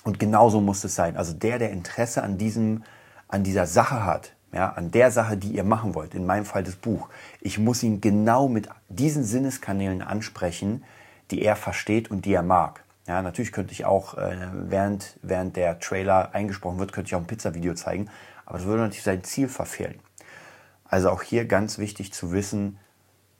Und 0.05 0.19
genauso 0.19 0.61
muss 0.61 0.85
es 0.85 0.95
sein. 0.95 1.17
Also 1.17 1.33
der, 1.33 1.59
der 1.59 1.71
Interesse 1.71 2.23
an 2.23 2.39
diesem, 2.39 2.85
an 3.29 3.43
dieser 3.45 3.67
Sache 3.67 4.05
hat, 4.05 4.33
ja, 4.53 4.71
an 4.71 4.91
der 4.91 5.11
Sache, 5.11 5.37
die 5.37 5.53
ihr 5.53 5.65
machen 5.65 5.95
wollt, 5.95 6.15
in 6.15 6.27
meinem 6.27 6.45
Fall 6.45 6.63
das 6.63 6.77
Buch. 6.77 7.09
Ich 7.41 7.59
muss 7.59 7.83
ihn 7.83 8.01
genau 8.01 8.49
mit 8.49 8.69
diesen 8.89 9.25
Sinneskanälen 9.25 10.03
ansprechen, 10.03 10.85
die 11.31 11.43
er 11.43 11.57
versteht 11.57 12.11
und 12.11 12.25
die 12.25 12.33
er 12.33 12.43
mag. 12.43 12.85
Ja, 13.07 13.23
natürlich 13.23 13.53
könnte 13.53 13.73
ich 13.73 13.85
auch, 13.85 14.17
äh, 14.17 14.37
während, 14.53 15.19
während 15.23 15.57
der 15.57 15.79
Trailer 15.81 16.35
eingesprochen 16.35 16.79
wird, 16.79 16.93
könnte 16.93 17.09
ich 17.09 17.15
auch 17.15 17.21
ein 17.21 17.27
Pizza-Video 17.27 17.75
zeigen, 17.75 18.09
aber 18.45 18.59
das 18.59 18.67
würde 18.67 18.83
natürlich 18.83 19.03
sein 19.03 19.25
Ziel 19.25 19.49
verfehlen. 19.49 19.99
Also 20.85 21.11
auch 21.11 21.23
hier 21.23 21.45
ganz 21.45 21.79
wichtig 21.79 22.13
zu 22.13 22.33
wissen, 22.33 22.79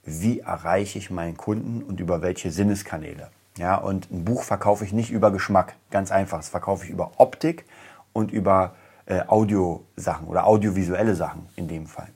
wie 0.05 0.41
erreiche 0.41 0.99
ich 0.99 1.11
meinen 1.11 1.37
Kunden 1.37 1.83
und 1.83 2.01
über 2.01 2.23
welche 2.23 2.51
Sinneskanäle. 2.51 3.31
Ja, 3.59 3.77
und 3.77 4.11
ein 4.11 4.25
Buch 4.25 4.43
verkaufe 4.43 4.85
ich 4.85 4.93
nicht 4.93 5.11
über 5.11 5.31
Geschmack, 5.31 5.75
ganz 5.91 6.13
einfach. 6.13 6.39
Das 6.39 6.49
verkaufe 6.49 6.85
ich 6.85 6.91
über 6.91 7.13
Optik 7.17 7.65
und 8.13 8.31
über 8.31 8.75
äh, 9.09 9.23
Audiosachen 9.27 10.27
oder 10.27 10.47
audiovisuelle 10.47 11.15
Sachen 11.15 11.49
in 11.57 11.67
dem 11.67 11.87
Fall. 11.87 12.09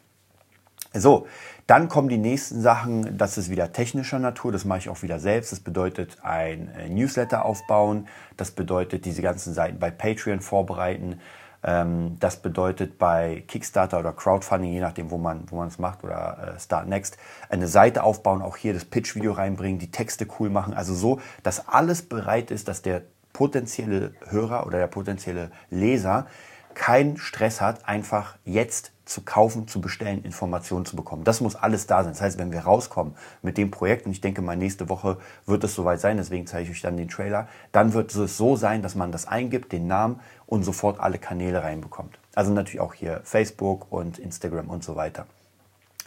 So, 0.94 1.26
dann 1.66 1.88
kommen 1.88 2.08
die 2.08 2.18
nächsten 2.18 2.60
Sachen, 2.60 3.16
das 3.16 3.38
ist 3.38 3.48
wieder 3.48 3.72
technischer 3.72 4.18
Natur, 4.18 4.52
das 4.52 4.66
mache 4.66 4.80
ich 4.80 4.88
auch 4.90 5.02
wieder 5.02 5.18
selbst. 5.18 5.52
Das 5.52 5.60
bedeutet 5.60 6.18
ein 6.22 6.68
äh, 6.74 6.88
Newsletter 6.90 7.46
aufbauen, 7.46 8.08
das 8.36 8.50
bedeutet 8.50 9.06
diese 9.06 9.22
ganzen 9.22 9.54
Seiten 9.54 9.78
bei 9.78 9.90
Patreon 9.90 10.40
vorbereiten, 10.40 11.18
ähm, 11.64 12.18
das 12.20 12.42
bedeutet 12.42 12.98
bei 12.98 13.42
Kickstarter 13.48 14.00
oder 14.00 14.12
Crowdfunding, 14.12 14.72
je 14.72 14.80
nachdem, 14.80 15.10
wo 15.10 15.16
man 15.16 15.50
wo 15.50 15.56
man 15.56 15.68
es 15.68 15.78
macht 15.78 16.04
oder 16.04 16.56
äh, 16.56 16.60
Start 16.60 16.88
Next, 16.88 17.16
eine 17.48 17.68
Seite 17.68 18.02
aufbauen, 18.02 18.42
auch 18.42 18.58
hier 18.58 18.74
das 18.74 18.84
Pitch-Video 18.84 19.32
reinbringen, 19.32 19.78
die 19.78 19.90
Texte 19.90 20.26
cool 20.38 20.50
machen, 20.50 20.74
also 20.74 20.94
so, 20.94 21.20
dass 21.42 21.68
alles 21.68 22.02
bereit 22.02 22.50
ist, 22.50 22.68
dass 22.68 22.82
der 22.82 23.02
potenzielle 23.32 24.12
Hörer 24.28 24.66
oder 24.66 24.76
der 24.76 24.88
potenzielle 24.88 25.50
Leser 25.70 26.26
keinen 26.74 27.16
Stress 27.16 27.60
hat, 27.60 27.88
einfach 27.88 28.36
jetzt 28.44 28.92
zu 29.04 29.22
kaufen, 29.22 29.68
zu 29.68 29.80
bestellen, 29.80 30.24
Informationen 30.24 30.86
zu 30.86 30.96
bekommen. 30.96 31.24
Das 31.24 31.40
muss 31.40 31.56
alles 31.56 31.86
da 31.86 32.02
sein. 32.02 32.12
Das 32.12 32.22
heißt, 32.22 32.38
wenn 32.38 32.52
wir 32.52 32.60
rauskommen 32.60 33.14
mit 33.42 33.58
dem 33.58 33.70
Projekt, 33.70 34.06
und 34.06 34.12
ich 34.12 34.20
denke 34.20 34.42
mal, 34.42 34.56
nächste 34.56 34.88
Woche 34.88 35.18
wird 35.44 35.64
es 35.64 35.74
soweit 35.74 36.00
sein, 36.00 36.16
deswegen 36.16 36.46
zeige 36.46 36.64
ich 36.64 36.70
euch 36.70 36.82
dann 36.82 36.96
den 36.96 37.08
Trailer, 37.08 37.48
dann 37.72 37.92
wird 37.92 38.14
es 38.14 38.36
so 38.36 38.56
sein, 38.56 38.82
dass 38.82 38.94
man 38.94 39.12
das 39.12 39.26
eingibt, 39.26 39.72
den 39.72 39.86
Namen 39.86 40.20
und 40.46 40.62
sofort 40.62 41.00
alle 41.00 41.18
Kanäle 41.18 41.62
reinbekommt. 41.62 42.18
Also 42.34 42.52
natürlich 42.52 42.80
auch 42.80 42.94
hier 42.94 43.20
Facebook 43.24 43.90
und 43.90 44.18
Instagram 44.18 44.70
und 44.70 44.84
so 44.84 44.96
weiter. 44.96 45.26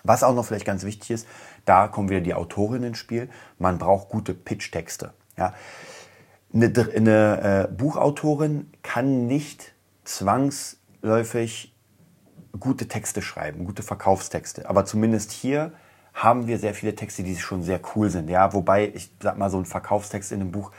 Was 0.04 0.24
auch 0.24 0.34
noch 0.34 0.46
vielleicht 0.46 0.66
ganz 0.66 0.84
wichtig 0.84 1.12
ist, 1.12 1.28
da 1.66 1.88
kommen 1.88 2.10
wieder 2.10 2.22
die 2.22 2.34
Autorin 2.34 2.84
ins 2.84 3.00
Spiel. 3.00 3.30
Man 3.60 3.78
braucht 3.78 4.10
gute 4.10 4.34
Pitch-Texte. 4.34 5.14
Ja. 5.38 5.54
Eine, 6.54 6.72
eine 6.96 7.68
äh, 7.70 7.74
Buchautorin 7.74 8.72
kann 8.82 9.28
nicht 9.28 9.75
zwangsläufig 10.06 11.76
gute 12.60 12.88
Texte 12.88 13.22
schreiben, 13.22 13.66
gute 13.66 13.84
Verkaufstexte. 13.84 14.70
Aber 14.70 14.86
zumindest 14.86 15.32
hier 15.32 15.74
haben 16.14 16.48
wir 16.48 16.58
sehr 16.58 16.74
viele 16.74 16.96
Texte, 16.96 17.24
die 17.24 17.36
schon 17.36 17.64
sehr 17.64 17.82
cool 17.96 18.10
sind. 18.10 18.30
Ja, 18.30 18.54
wobei, 18.54 18.92
ich 18.94 19.12
sag 19.22 19.38
mal, 19.38 19.50
so 19.50 19.58
ein 19.58 19.66
Verkaufstext 19.66 20.32
in 20.32 20.42
einem 20.42 20.52
Buch 20.52 20.72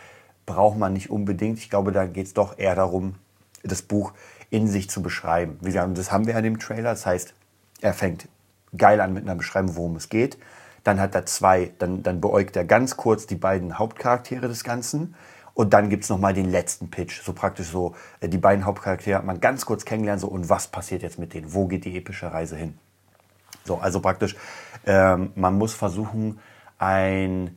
braucht 0.47 0.79
man 0.79 0.95
nicht 0.95 1.11
unbedingt. 1.11 1.59
Ich 1.59 1.69
glaube, 1.69 1.93
da 1.93 2.07
geht 2.07 2.27
es 2.27 2.35
doch 2.35 2.59
eher 2.59 2.75
darum, 2.75 3.17
das 3.63 3.83
Buch 3.83 4.13
in 4.49 4.69
sich 4.69 4.89
zu 4.89 5.03
beschreiben. 5.03 5.59
Wie 5.61 5.67
gesagt, 5.67 5.99
das 5.99 6.11
haben 6.11 6.27
wir 6.27 6.37
an 6.37 6.45
dem 6.45 6.59
Trailer. 6.59 6.91
Das 6.91 7.05
heißt, 7.05 7.35
er 7.83 7.93
fängt 7.93 8.29
geil 8.77 9.01
an 9.01 9.13
mit 9.13 9.25
einer 9.25 9.35
Beschreibung, 9.35 9.77
worum 9.77 9.97
es 9.97 10.09
geht. 10.09 10.39
Dann 10.85 11.01
hat 11.01 11.15
er 11.15 11.27
zwei, 11.27 11.73
dann, 11.79 12.03
dann 12.03 12.21
beäugt 12.21 12.57
er 12.57 12.65
ganz 12.65 12.97
kurz 12.97 13.27
die 13.27 13.35
beiden 13.35 13.79
Hauptcharaktere 13.79 14.49
des 14.49 14.65
Ganzen. 14.65 15.17
Und 15.57 15.73
dann 15.73 15.89
gibt 15.89 16.05
es 16.05 16.11
nochmal 16.11 16.35
den 16.35 16.51
letzten 16.51 16.91
Pitch. 16.91 17.23
So 17.23 17.33
praktisch 17.33 17.69
so, 17.69 17.95
äh, 18.21 18.29
die 18.29 18.37
beiden 18.37 18.67
Hauptcharaktere 18.67 19.17
hat 19.17 19.25
man 19.25 19.41
ganz 19.41 19.65
kurz 19.65 19.87
kennengelernt, 19.87 20.21
so 20.21 20.29
und 20.29 20.51
was 20.51 20.69
passiert 20.69 21.01
jetzt 21.03 21.19
mit 21.19 21.33
denen? 21.33 21.55
Wo 21.55 21.67
geht 21.67 21.87
die 21.87 21.97
epische 21.97 22.31
Reise 22.31 22.57
hin? 22.57 22.79
So, 23.65 23.79
also 23.79 24.01
praktisch, 24.01 24.37
ähm, 24.85 25.33
man 25.35 25.57
muss 25.57 25.73
versuchen, 25.73 26.41
ein, 26.77 27.57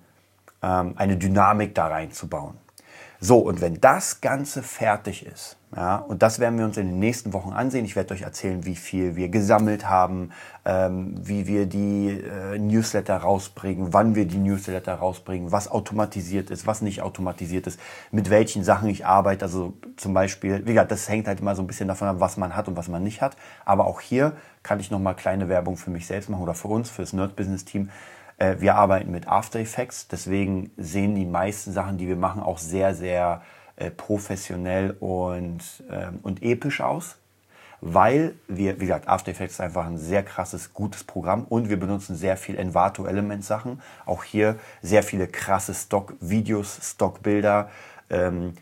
ähm, 0.64 0.94
eine 0.96 1.18
Dynamik 1.18 1.76
da 1.76 1.88
reinzubauen. 1.88 2.56
So, 3.22 3.40
und 3.40 3.60
wenn 3.60 3.82
das 3.82 4.22
Ganze 4.22 4.64
fertig 4.64 5.26
ist, 5.26 5.58
ja, 5.76 5.98
und 5.98 6.24
das 6.24 6.40
werden 6.40 6.58
wir 6.58 6.66
uns 6.66 6.78
in 6.78 6.88
den 6.88 7.00
nächsten 7.00 7.34
Wochen 7.34 7.52
ansehen. 7.52 7.86
Ich 7.86 7.96
werde 7.96 8.14
euch 8.14 8.24
erzählen, 8.24 8.66
wie 8.66 8.78
viel 8.78 9.16
wir 9.18 9.30
gesammelt 9.30 9.88
haben, 9.88 10.32
ähm, 10.66 11.14
wie 11.20 11.46
wir 11.46 11.66
die 11.66 12.10
äh, 12.10 12.58
Newsletter 12.58 13.18
rausbringen, 13.18 13.94
wann 13.94 14.16
wir 14.16 14.26
die 14.26 14.38
Newsletter 14.38 14.96
rausbringen, 14.96 15.52
was 15.52 15.70
automatisiert 15.70 16.50
ist, 16.50 16.66
was 16.66 16.82
nicht 16.82 17.02
automatisiert 17.02 17.68
ist, 17.68 17.80
mit 18.10 18.30
welchen 18.30 18.64
Sachen 18.64 18.90
ich 18.90 19.06
arbeite. 19.06 19.46
Also 19.46 19.74
zum 19.98 20.14
Beispiel, 20.14 20.66
wie 20.66 20.74
gesagt, 20.74 20.92
das 20.92 21.08
hängt 21.08 21.28
halt 21.28 21.42
immer 21.42 21.56
so 21.56 21.62
ein 21.62 21.68
bisschen 21.68 21.90
davon 21.90 22.08
ab, 22.08 22.16
was 22.20 22.38
man 22.38 22.56
hat 22.56 22.68
und 22.68 22.78
was 22.78 22.88
man 22.88 23.04
nicht 23.04 23.22
hat. 23.22 23.36
Aber 23.66 23.86
auch 23.86 24.02
hier 24.02 24.32
kann 24.64 24.80
ich 24.80 24.90
nochmal 24.92 25.16
kleine 25.16 25.50
Werbung 25.50 25.78
für 25.78 25.92
mich 25.92 26.08
selbst 26.08 26.30
machen 26.30 26.42
oder 26.42 26.56
für 26.56 26.70
uns, 26.70 26.90
für 26.90 27.04
das 27.04 27.14
Nerd-Business-Team. 27.14 27.90
Äh, 28.40 28.56
wir 28.60 28.76
arbeiten 28.76 29.12
mit 29.12 29.28
After 29.28 29.60
Effects, 29.60 30.08
deswegen 30.08 30.72
sehen 30.78 31.14
die 31.16 31.26
meisten 31.26 31.72
Sachen, 31.72 31.98
die 31.98 32.08
wir 32.08 32.16
machen, 32.16 32.42
auch 32.42 32.58
sehr, 32.58 32.96
sehr 32.96 33.42
äh, 33.76 33.92
professionell 33.92 34.96
und, 35.00 35.62
ähm, 35.92 36.20
und 36.24 36.42
episch 36.42 36.82
aus, 36.82 37.18
weil 37.82 38.36
wir, 38.48 38.78
wie 38.78 38.86
gesagt, 38.86 39.08
After 39.08 39.32
Effects 39.32 39.56
ist 39.56 39.62
einfach 39.62 39.86
ein 39.86 39.98
sehr 39.98 40.24
krasses, 40.24 40.74
gutes 40.74 41.04
Programm 41.04 41.44
und 41.44 41.70
wir 41.70 41.80
benutzen 41.80 42.16
sehr 42.16 42.38
viel 42.38 42.58
Envato 42.58 43.06
Element 43.06 43.44
Sachen. 43.44 43.82
Auch 44.06 44.24
hier 44.24 44.58
sehr 44.82 45.04
viele 45.04 45.28
krasse 45.28 45.74
Stock-Videos, 45.74 46.80
Stock-Bilder, 46.82 47.70
ähm, 48.10 48.54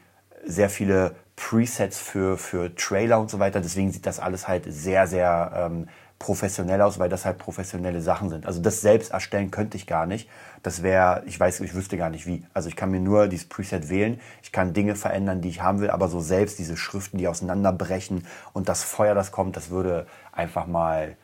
sehr 0.45 0.69
viele 0.69 1.15
Presets 1.35 1.99
für, 1.99 2.37
für 2.37 2.73
Trailer 2.75 3.19
und 3.19 3.29
so 3.29 3.39
weiter. 3.39 3.61
Deswegen 3.61 3.91
sieht 3.91 4.05
das 4.05 4.19
alles 4.19 4.47
halt 4.47 4.65
sehr, 4.67 5.07
sehr 5.07 5.51
ähm, 5.55 5.87
professionell 6.19 6.81
aus, 6.81 6.97
weil 6.99 7.09
das 7.09 7.25
halt 7.25 7.37
professionelle 7.37 8.01
Sachen 8.01 8.29
sind. 8.29 8.45
Also 8.45 8.61
das 8.61 8.81
selbst 8.81 9.11
erstellen 9.11 9.51
könnte 9.51 9.77
ich 9.77 9.85
gar 9.85 10.05
nicht. 10.05 10.29
Das 10.63 10.81
wäre, 10.81 11.23
ich 11.25 11.39
weiß, 11.39 11.59
ich 11.59 11.75
wüsste 11.75 11.97
gar 11.97 12.09
nicht 12.09 12.25
wie. 12.25 12.43
Also 12.53 12.69
ich 12.69 12.75
kann 12.75 12.89
mir 12.89 12.99
nur 12.99 13.27
dieses 13.27 13.47
Preset 13.47 13.89
wählen. 13.89 14.19
Ich 14.41 14.51
kann 14.51 14.73
Dinge 14.73 14.95
verändern, 14.95 15.41
die 15.41 15.49
ich 15.49 15.61
haben 15.61 15.79
will, 15.79 15.91
aber 15.91 16.07
so 16.07 16.19
selbst 16.19 16.57
diese 16.57 16.75
Schriften, 16.75 17.17
die 17.17 17.27
auseinanderbrechen 17.27 18.25
und 18.53 18.67
das 18.67 18.83
Feuer, 18.83 19.13
das 19.13 19.31
kommt, 19.31 19.55
das 19.55 19.69
würde 19.69 20.07
einfach 20.31 20.65
mal 20.65 21.15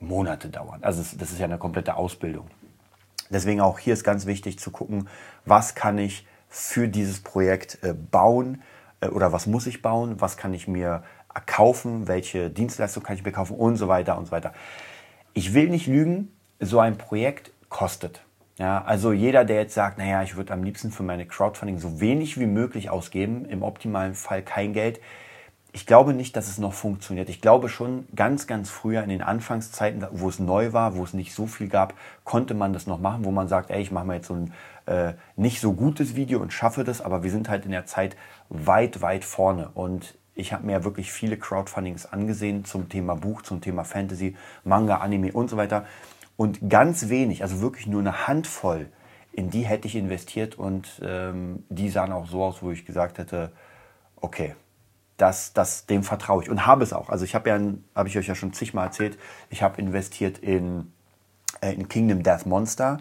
Monate 0.00 0.48
dauern. 0.48 0.78
Also 0.82 1.02
das 1.18 1.30
ist 1.30 1.38
ja 1.38 1.44
eine 1.44 1.58
komplette 1.58 1.96
Ausbildung. 1.96 2.46
Deswegen 3.30 3.60
auch 3.60 3.78
hier 3.78 3.92
ist 3.92 4.04
ganz 4.04 4.26
wichtig 4.26 4.58
zu 4.58 4.70
gucken, 4.70 5.08
was 5.44 5.74
kann 5.74 5.98
ich 5.98 6.26
für 6.48 6.88
dieses 6.88 7.20
Projekt 7.20 7.78
äh, 7.82 7.92
bauen 7.92 8.62
äh, 9.00 9.08
oder 9.08 9.32
was 9.32 9.46
muss 9.46 9.66
ich 9.66 9.82
bauen, 9.82 10.20
was 10.20 10.36
kann 10.36 10.54
ich 10.54 10.66
mir 10.66 11.02
kaufen, 11.46 12.08
welche 12.08 12.50
Dienstleistung 12.50 13.02
kann 13.02 13.16
ich 13.16 13.24
mir 13.24 13.32
kaufen 13.32 13.56
und 13.56 13.76
so 13.76 13.88
weiter 13.88 14.18
und 14.18 14.26
so 14.26 14.32
weiter. 14.32 14.52
Ich 15.34 15.54
will 15.54 15.68
nicht 15.68 15.86
lügen, 15.86 16.32
so 16.60 16.80
ein 16.80 16.98
Projekt 16.98 17.52
kostet. 17.68 18.22
Ja, 18.58 18.82
also 18.82 19.12
jeder, 19.12 19.44
der 19.44 19.56
jetzt 19.56 19.74
sagt, 19.74 19.98
naja, 19.98 20.22
ich 20.24 20.36
würde 20.36 20.52
am 20.52 20.64
liebsten 20.64 20.90
für 20.90 21.04
meine 21.04 21.26
Crowdfunding 21.26 21.78
so 21.78 22.00
wenig 22.00 22.40
wie 22.40 22.46
möglich 22.46 22.90
ausgeben, 22.90 23.44
im 23.44 23.62
optimalen 23.62 24.14
Fall 24.14 24.42
kein 24.42 24.72
Geld. 24.72 25.00
Ich 25.70 25.86
glaube 25.86 26.12
nicht, 26.12 26.34
dass 26.34 26.48
es 26.48 26.58
noch 26.58 26.72
funktioniert. 26.72 27.28
Ich 27.28 27.40
glaube 27.40 27.68
schon, 27.68 28.08
ganz, 28.16 28.48
ganz 28.48 28.68
früher 28.68 29.04
in 29.04 29.10
den 29.10 29.22
Anfangszeiten, 29.22 30.04
wo 30.10 30.28
es 30.28 30.40
neu 30.40 30.72
war, 30.72 30.96
wo 30.96 31.04
es 31.04 31.14
nicht 31.14 31.34
so 31.34 31.46
viel 31.46 31.68
gab, 31.68 31.94
konnte 32.24 32.54
man 32.54 32.72
das 32.72 32.88
noch 32.88 32.98
machen, 32.98 33.24
wo 33.24 33.30
man 33.30 33.46
sagt, 33.46 33.70
ey, 33.70 33.80
ich 33.80 33.92
mache 33.92 34.06
mal 34.06 34.14
jetzt 34.14 34.26
so 34.26 34.34
ein 34.34 34.52
äh, 34.86 35.12
nicht 35.36 35.60
so 35.60 35.74
gutes 35.74 36.16
Video 36.16 36.40
und 36.40 36.52
schaffe 36.52 36.82
das, 36.82 37.00
aber 37.00 37.22
wir 37.22 37.30
sind 37.30 37.48
halt 37.48 37.64
in 37.64 37.70
der 37.70 37.86
Zeit 37.86 38.16
weit, 38.48 39.02
weit 39.02 39.24
vorne. 39.24 39.70
Und 39.74 40.17
ich 40.38 40.52
habe 40.52 40.64
mir 40.64 40.84
wirklich 40.84 41.10
viele 41.10 41.36
Crowdfundings 41.36 42.06
angesehen 42.06 42.64
zum 42.64 42.88
Thema 42.88 43.16
Buch, 43.16 43.42
zum 43.42 43.60
Thema 43.60 43.84
Fantasy, 43.84 44.36
Manga, 44.64 44.98
Anime 44.98 45.32
und 45.32 45.50
so 45.50 45.56
weiter. 45.56 45.84
Und 46.36 46.70
ganz 46.70 47.08
wenig, 47.08 47.42
also 47.42 47.60
wirklich 47.60 47.88
nur 47.88 48.00
eine 48.00 48.28
Handvoll, 48.28 48.86
in 49.32 49.50
die 49.50 49.62
hätte 49.62 49.88
ich 49.88 49.96
investiert 49.96 50.56
und 50.56 51.00
ähm, 51.04 51.64
die 51.68 51.90
sahen 51.90 52.12
auch 52.12 52.28
so 52.28 52.44
aus, 52.44 52.62
wo 52.62 52.70
ich 52.70 52.84
gesagt 52.86 53.18
hätte, 53.18 53.50
okay, 54.16 54.54
das, 55.16 55.52
das, 55.52 55.86
dem 55.86 56.04
vertraue 56.04 56.44
ich 56.44 56.50
und 56.50 56.66
habe 56.66 56.84
es 56.84 56.92
auch. 56.92 57.08
Also 57.08 57.24
ich 57.24 57.34
habe 57.34 57.50
ja, 57.50 57.60
habe 57.96 58.08
ich 58.08 58.16
euch 58.16 58.28
ja 58.28 58.36
schon 58.36 58.52
zigmal 58.52 58.86
erzählt, 58.86 59.18
ich 59.50 59.62
habe 59.62 59.80
investiert 59.80 60.38
in, 60.38 60.92
äh, 61.60 61.72
in 61.72 61.88
Kingdom 61.88 62.22
Death 62.22 62.46
Monster 62.46 62.98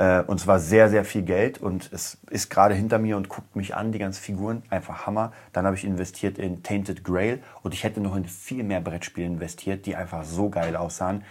äh, 0.00 0.22
und 0.26 0.40
zwar 0.40 0.58
sehr, 0.58 0.88
sehr 0.88 1.04
viel 1.04 1.20
Geld 1.20 1.58
und 1.58 1.92
es 1.92 2.16
ist 2.30 2.48
gerade 2.48 2.74
hinter 2.74 2.98
mir 2.98 3.18
und 3.18 3.28
guckt 3.28 3.54
mich 3.54 3.76
an, 3.76 3.92
die 3.92 3.98
ganzen 3.98 4.22
Figuren. 4.22 4.62
Einfach 4.70 5.06
Hammer. 5.06 5.32
Dann 5.52 5.66
habe 5.66 5.76
ich 5.76 5.84
investiert 5.84 6.38
in 6.38 6.62
Tainted 6.62 7.04
Grail 7.04 7.42
und 7.62 7.74
ich 7.74 7.84
hätte 7.84 8.00
noch 8.00 8.16
in 8.16 8.24
viel 8.24 8.64
mehr 8.64 8.80
Brettspiele 8.80 9.26
investiert, 9.26 9.84
die 9.84 9.96
einfach 9.96 10.24
so 10.24 10.48
geil 10.48 10.74
aussahen. 10.74 11.22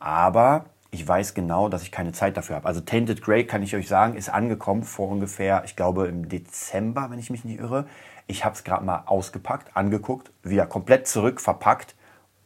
Aber 0.00 0.64
ich 0.90 1.06
weiß 1.06 1.34
genau, 1.34 1.68
dass 1.68 1.84
ich 1.84 1.92
keine 1.92 2.10
Zeit 2.10 2.36
dafür 2.36 2.56
habe. 2.56 2.66
Also 2.66 2.80
Tainted 2.80 3.22
Grail 3.22 3.44
kann 3.44 3.62
ich 3.62 3.76
euch 3.76 3.86
sagen, 3.86 4.16
ist 4.16 4.28
angekommen 4.28 4.82
vor 4.82 5.08
ungefähr, 5.08 5.62
ich 5.64 5.76
glaube 5.76 6.08
im 6.08 6.28
Dezember, 6.28 7.12
wenn 7.12 7.20
ich 7.20 7.30
mich 7.30 7.44
nicht 7.44 7.60
irre. 7.60 7.86
Ich 8.26 8.44
habe 8.44 8.56
es 8.56 8.64
gerade 8.64 8.84
mal 8.84 9.04
ausgepackt, 9.06 9.76
angeguckt, 9.76 10.32
wieder 10.42 10.66
komplett 10.66 11.06
zurück, 11.06 11.40
verpackt 11.40 11.94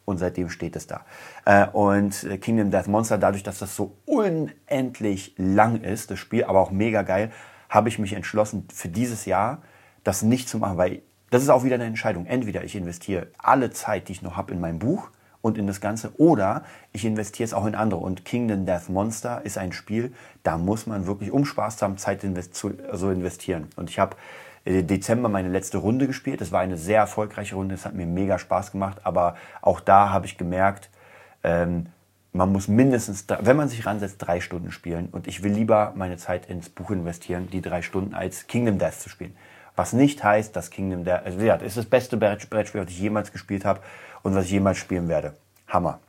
und 0.05 0.19
seitdem 0.19 0.51
steht 0.51 0.77
es 0.77 0.87
da. 0.87 1.05
Äh, 1.45 1.67
und 1.69 2.25
äh, 2.25 2.39
Kingdom 2.39 2.71
Death 2.71 2.89
Monster, 2.89 3.19
dadurch, 3.19 3.43
dass 3.43 3.59
das 3.59 3.75
so 3.77 3.97
unendlich 4.07 5.35
lang 5.37 5.81
ist, 5.83 6.11
das 6.11 6.19
Spiel, 6.19 6.45
aber 6.45 6.61
auch 6.61 6.71
mega 6.71 7.03
geil, 7.03 7.31
habe 7.69 7.89
ich 7.89 7.99
mich 7.99 8.13
entschlossen, 8.13 8.67
für 8.73 8.89
dieses 8.89 9.25
Jahr 9.25 9.63
das 10.05 10.23
nicht 10.23 10.49
zu 10.49 10.59
machen, 10.59 10.77
weil 10.77 11.03
das 11.31 11.43
ist 11.43 11.49
auch 11.49 11.65
wieder 11.65 11.75
eine 11.75 11.85
Entscheidung. 11.85 12.27
Entweder 12.27 12.63
ich 12.63 12.77
investiere 12.77 13.29
alle 13.39 13.71
Zeit, 13.71 14.09
die 14.09 14.13
ich 14.13 14.23
noch 14.23 14.37
habe, 14.37 14.53
in 14.53 14.61
mein 14.61 14.79
Buch 14.79 15.11
und 15.41 15.59
in 15.59 15.67
das 15.67 15.81
Ganze, 15.81 16.19
oder 16.19 16.65
ich 16.93 17.05
investiere 17.05 17.45
es 17.45 17.55
auch 17.55 17.67
in 17.67 17.75
andere. 17.75 18.01
Und 18.01 18.25
Kingdom 18.25 18.67
Death 18.67 18.89
Monster 18.89 19.43
ist 19.45 19.59
ein 19.59 19.73
Spiel, 19.73 20.15
da 20.43 20.59
muss 20.59 20.87
man 20.87 21.07
wirklich, 21.07 21.33
um 21.33 21.45
Spaß 21.45 21.79
zu 21.79 21.85
haben, 21.85 21.99
Zeit 21.99 22.25
zu 22.53 22.73
also 22.91 23.11
investieren. 23.11 23.69
Und 23.77 23.91
ich 23.91 23.99
habe 23.99 24.17
Dezember 24.67 25.29
meine 25.29 25.49
letzte 25.49 25.79
Runde 25.79 26.07
gespielt. 26.07 26.41
Das 26.41 26.53
war 26.53 26.61
eine 26.61 26.77
sehr 26.77 26.99
erfolgreiche 26.99 27.55
Runde. 27.55 27.75
Es 27.75 27.85
hat 27.85 27.95
mir 27.95 28.07
mega 28.07 28.39
Spaß 28.39 28.73
gemacht. 28.73 28.99
Aber 29.05 29.37
auch 29.61 29.81
da 29.81 30.11
habe 30.11 30.27
ich 30.27 30.39
gemerkt, 30.39 30.91
ähm, 31.43 31.87
man 32.33 32.51
muss 32.51 32.67
mindestens, 32.67 33.27
wenn 33.41 33.57
man 33.57 33.69
sich 33.69 33.87
ransetzt, 33.87 34.17
drei 34.19 34.41
Stunden 34.41 34.73
spielen. 34.73 35.09
Und 35.13 35.29
ich 35.29 35.43
will 35.43 35.53
lieber 35.53 35.93
meine 35.95 36.17
Zeit 36.17 36.47
ins 36.47 36.69
Buch 36.69 36.91
investieren, 36.91 37.49
die 37.51 37.61
drei 37.61 37.83
Stunden 37.83 38.15
als 38.15 38.47
Kingdom 38.47 38.79
Death 38.79 39.01
zu 39.01 39.09
spielen. 39.09 39.37
Was 39.77 39.93
nicht 39.93 40.23
heißt, 40.25 40.55
dass 40.57 40.71
Kingdom 40.71 41.05
Death, 41.05 41.25
also 41.25 41.41
ja, 41.41 41.57
das 41.57 41.69
ist 41.69 41.77
das 41.77 41.87
beste 41.87 42.17
Brettspiel, 42.17 42.81
was 42.81 42.91
ich 42.91 43.01
jemals 43.01 43.33
gespielt 43.33 43.65
habe 43.65 43.81
und 44.23 44.35
was 44.35 44.47
ich 44.47 44.53
jemals 44.53 44.79
spielen 44.79 45.09
werde. 45.09 45.35
Hammer. 45.69 46.01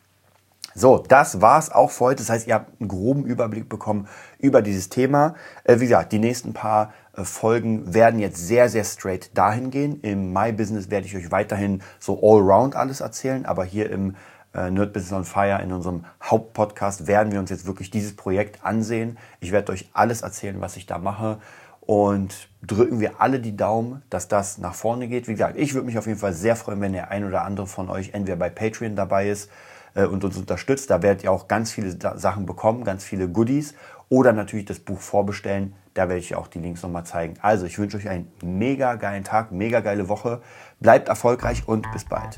So, 0.77 0.97
das 0.97 1.39
war's 1.41 1.71
auch 1.71 1.89
für 1.89 2.05
heute. 2.05 2.17
Das 2.17 2.29
heißt, 2.29 2.47
ihr 2.47 2.53
habt 2.53 2.81
einen 2.81 2.89
groben 2.89 3.23
Überblick 3.23 3.69
bekommen 3.69 4.09
über 4.39 4.61
dieses 4.61 4.89
Thema. 4.89 5.35
Äh, 5.63 5.79
wie 5.79 5.85
gesagt, 5.85 6.11
die 6.11 6.19
nächsten 6.19 6.51
paar 6.53 6.85
äh, 6.87 7.04
Folgen 7.23 7.93
werden 7.93 8.19
jetzt 8.19 8.45
sehr, 8.45 8.69
sehr 8.69 8.83
straight 8.83 9.31
dahin 9.37 9.71
gehen. 9.71 10.01
Im 10.01 10.33
My 10.33 10.51
Business 10.51 10.89
werde 10.89 11.07
ich 11.07 11.15
euch 11.15 11.31
weiterhin 11.31 11.81
so 11.99 12.19
allround 12.21 12.75
alles 12.75 12.99
erzählen, 12.99 13.45
aber 13.45 13.63
hier 13.63 13.89
im 13.89 14.15
äh, 14.53 14.69
Nerd 14.69 14.93
Business 14.93 15.13
on 15.13 15.25
Fire 15.25 15.61
in 15.61 15.71
unserem 15.71 16.05
Hauptpodcast 16.23 17.07
werden 17.07 17.31
wir 17.31 17.39
uns 17.39 17.49
jetzt 17.49 17.65
wirklich 17.65 17.89
dieses 17.89 18.15
Projekt 18.15 18.65
ansehen. 18.65 19.17
Ich 19.39 19.51
werde 19.51 19.71
euch 19.71 19.89
alles 19.93 20.21
erzählen, 20.21 20.59
was 20.59 20.77
ich 20.77 20.85
da 20.85 20.97
mache 20.97 21.39
und 21.81 22.49
drücken 22.65 22.99
wir 22.99 23.21
alle 23.21 23.39
die 23.39 23.55
Daumen, 23.55 24.01
dass 24.09 24.27
das 24.27 24.57
nach 24.57 24.73
vorne 24.73 25.07
geht. 25.07 25.27
Wie 25.27 25.33
gesagt, 25.33 25.57
ich 25.57 25.73
würde 25.73 25.85
mich 25.85 25.97
auf 25.97 26.07
jeden 26.07 26.19
Fall 26.19 26.33
sehr 26.33 26.55
freuen, 26.55 26.81
wenn 26.81 26.93
der 26.93 27.11
ein 27.11 27.25
oder 27.25 27.43
andere 27.43 27.67
von 27.67 27.89
euch 27.89 28.13
entweder 28.13 28.37
bei 28.37 28.49
Patreon 28.49 28.95
dabei 28.95 29.29
ist 29.29 29.49
äh, 29.93 30.05
und 30.05 30.23
uns 30.23 30.37
unterstützt. 30.37 30.89
Da 30.89 31.01
werdet 31.03 31.23
ihr 31.23 31.31
auch 31.31 31.47
ganz 31.47 31.71
viele 31.71 31.95
Sachen 32.17 32.45
bekommen, 32.45 32.83
ganz 32.83 33.03
viele 33.03 33.29
Goodies. 33.29 33.75
Oder 34.09 34.33
natürlich 34.33 34.65
das 34.65 34.79
Buch 34.79 34.99
vorbestellen. 34.99 35.73
Da 35.95 36.09
werde 36.09 36.19
ich 36.19 36.35
auch 36.35 36.47
die 36.47 36.59
Links 36.59 36.83
nochmal 36.83 37.05
zeigen. 37.05 37.35
Also 37.41 37.65
ich 37.65 37.79
wünsche 37.79 37.95
euch 37.95 38.09
einen 38.09 38.29
mega 38.43 38.95
geilen 38.95 39.23
Tag, 39.23 39.53
mega 39.53 39.79
geile 39.79 40.09
Woche. 40.09 40.41
Bleibt 40.81 41.07
erfolgreich 41.07 41.69
und 41.69 41.89
bis 41.93 42.03
bald. 42.03 42.35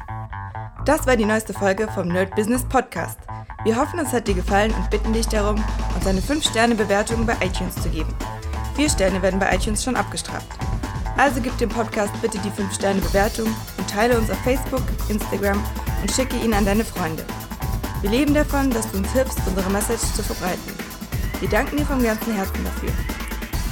Das 0.86 1.08
war 1.08 1.18
die 1.18 1.26
neueste 1.26 1.54
Folge 1.54 1.88
vom 1.88 2.08
Nerd 2.08 2.36
Business 2.36 2.64
Podcast. 2.64 3.18
Wir 3.64 3.76
hoffen, 3.76 3.98
es 3.98 4.14
hat 4.14 4.28
dir 4.28 4.36
gefallen 4.36 4.72
und 4.76 4.92
bitten 4.92 5.12
dich 5.12 5.28
darum, 5.28 5.56
uns 5.96 6.06
eine 6.06 6.20
5-Sterne-Bewertung 6.20 7.26
bei 7.26 7.34
iTunes 7.44 7.74
zu 7.82 7.90
geben. 7.90 8.14
Vier 8.76 8.92
Sterne 8.92 9.24
werden 9.24 9.40
bei 9.40 9.56
iTunes 9.56 9.84
schon 9.84 9.96
abgestraft. 9.96 10.48
Also 11.18 11.42
gib 11.42 11.58
dem 11.58 11.70
Podcast 11.70 12.14
bitte 12.22 12.38
die 12.38 12.52
5-Sterne-Bewertung 12.52 13.48
und 13.80 13.90
teile 13.90 14.20
uns 14.20 14.30
auf 14.30 14.38
Facebook, 14.44 14.84
Instagram 15.10 15.60
und 16.04 16.12
schicke 16.12 16.38
ihn 16.38 16.54
an 16.54 16.64
deine 16.64 16.86
Freunde. 16.86 17.26
Wir 18.02 18.12
leben 18.12 18.36
davon, 18.36 18.70
dass 18.70 18.92
du 18.92 19.00
uns 19.00 19.12
hilfst, 19.14 19.40
unsere 19.48 19.72
Message 19.72 20.14
zu 20.14 20.22
verbreiten. 20.22 20.74
Wir 21.40 21.50
danken 21.50 21.78
dir 21.78 21.86
vom 21.86 22.04
ganzen 22.04 22.36
Herzen 22.36 22.64
dafür. 22.64 23.17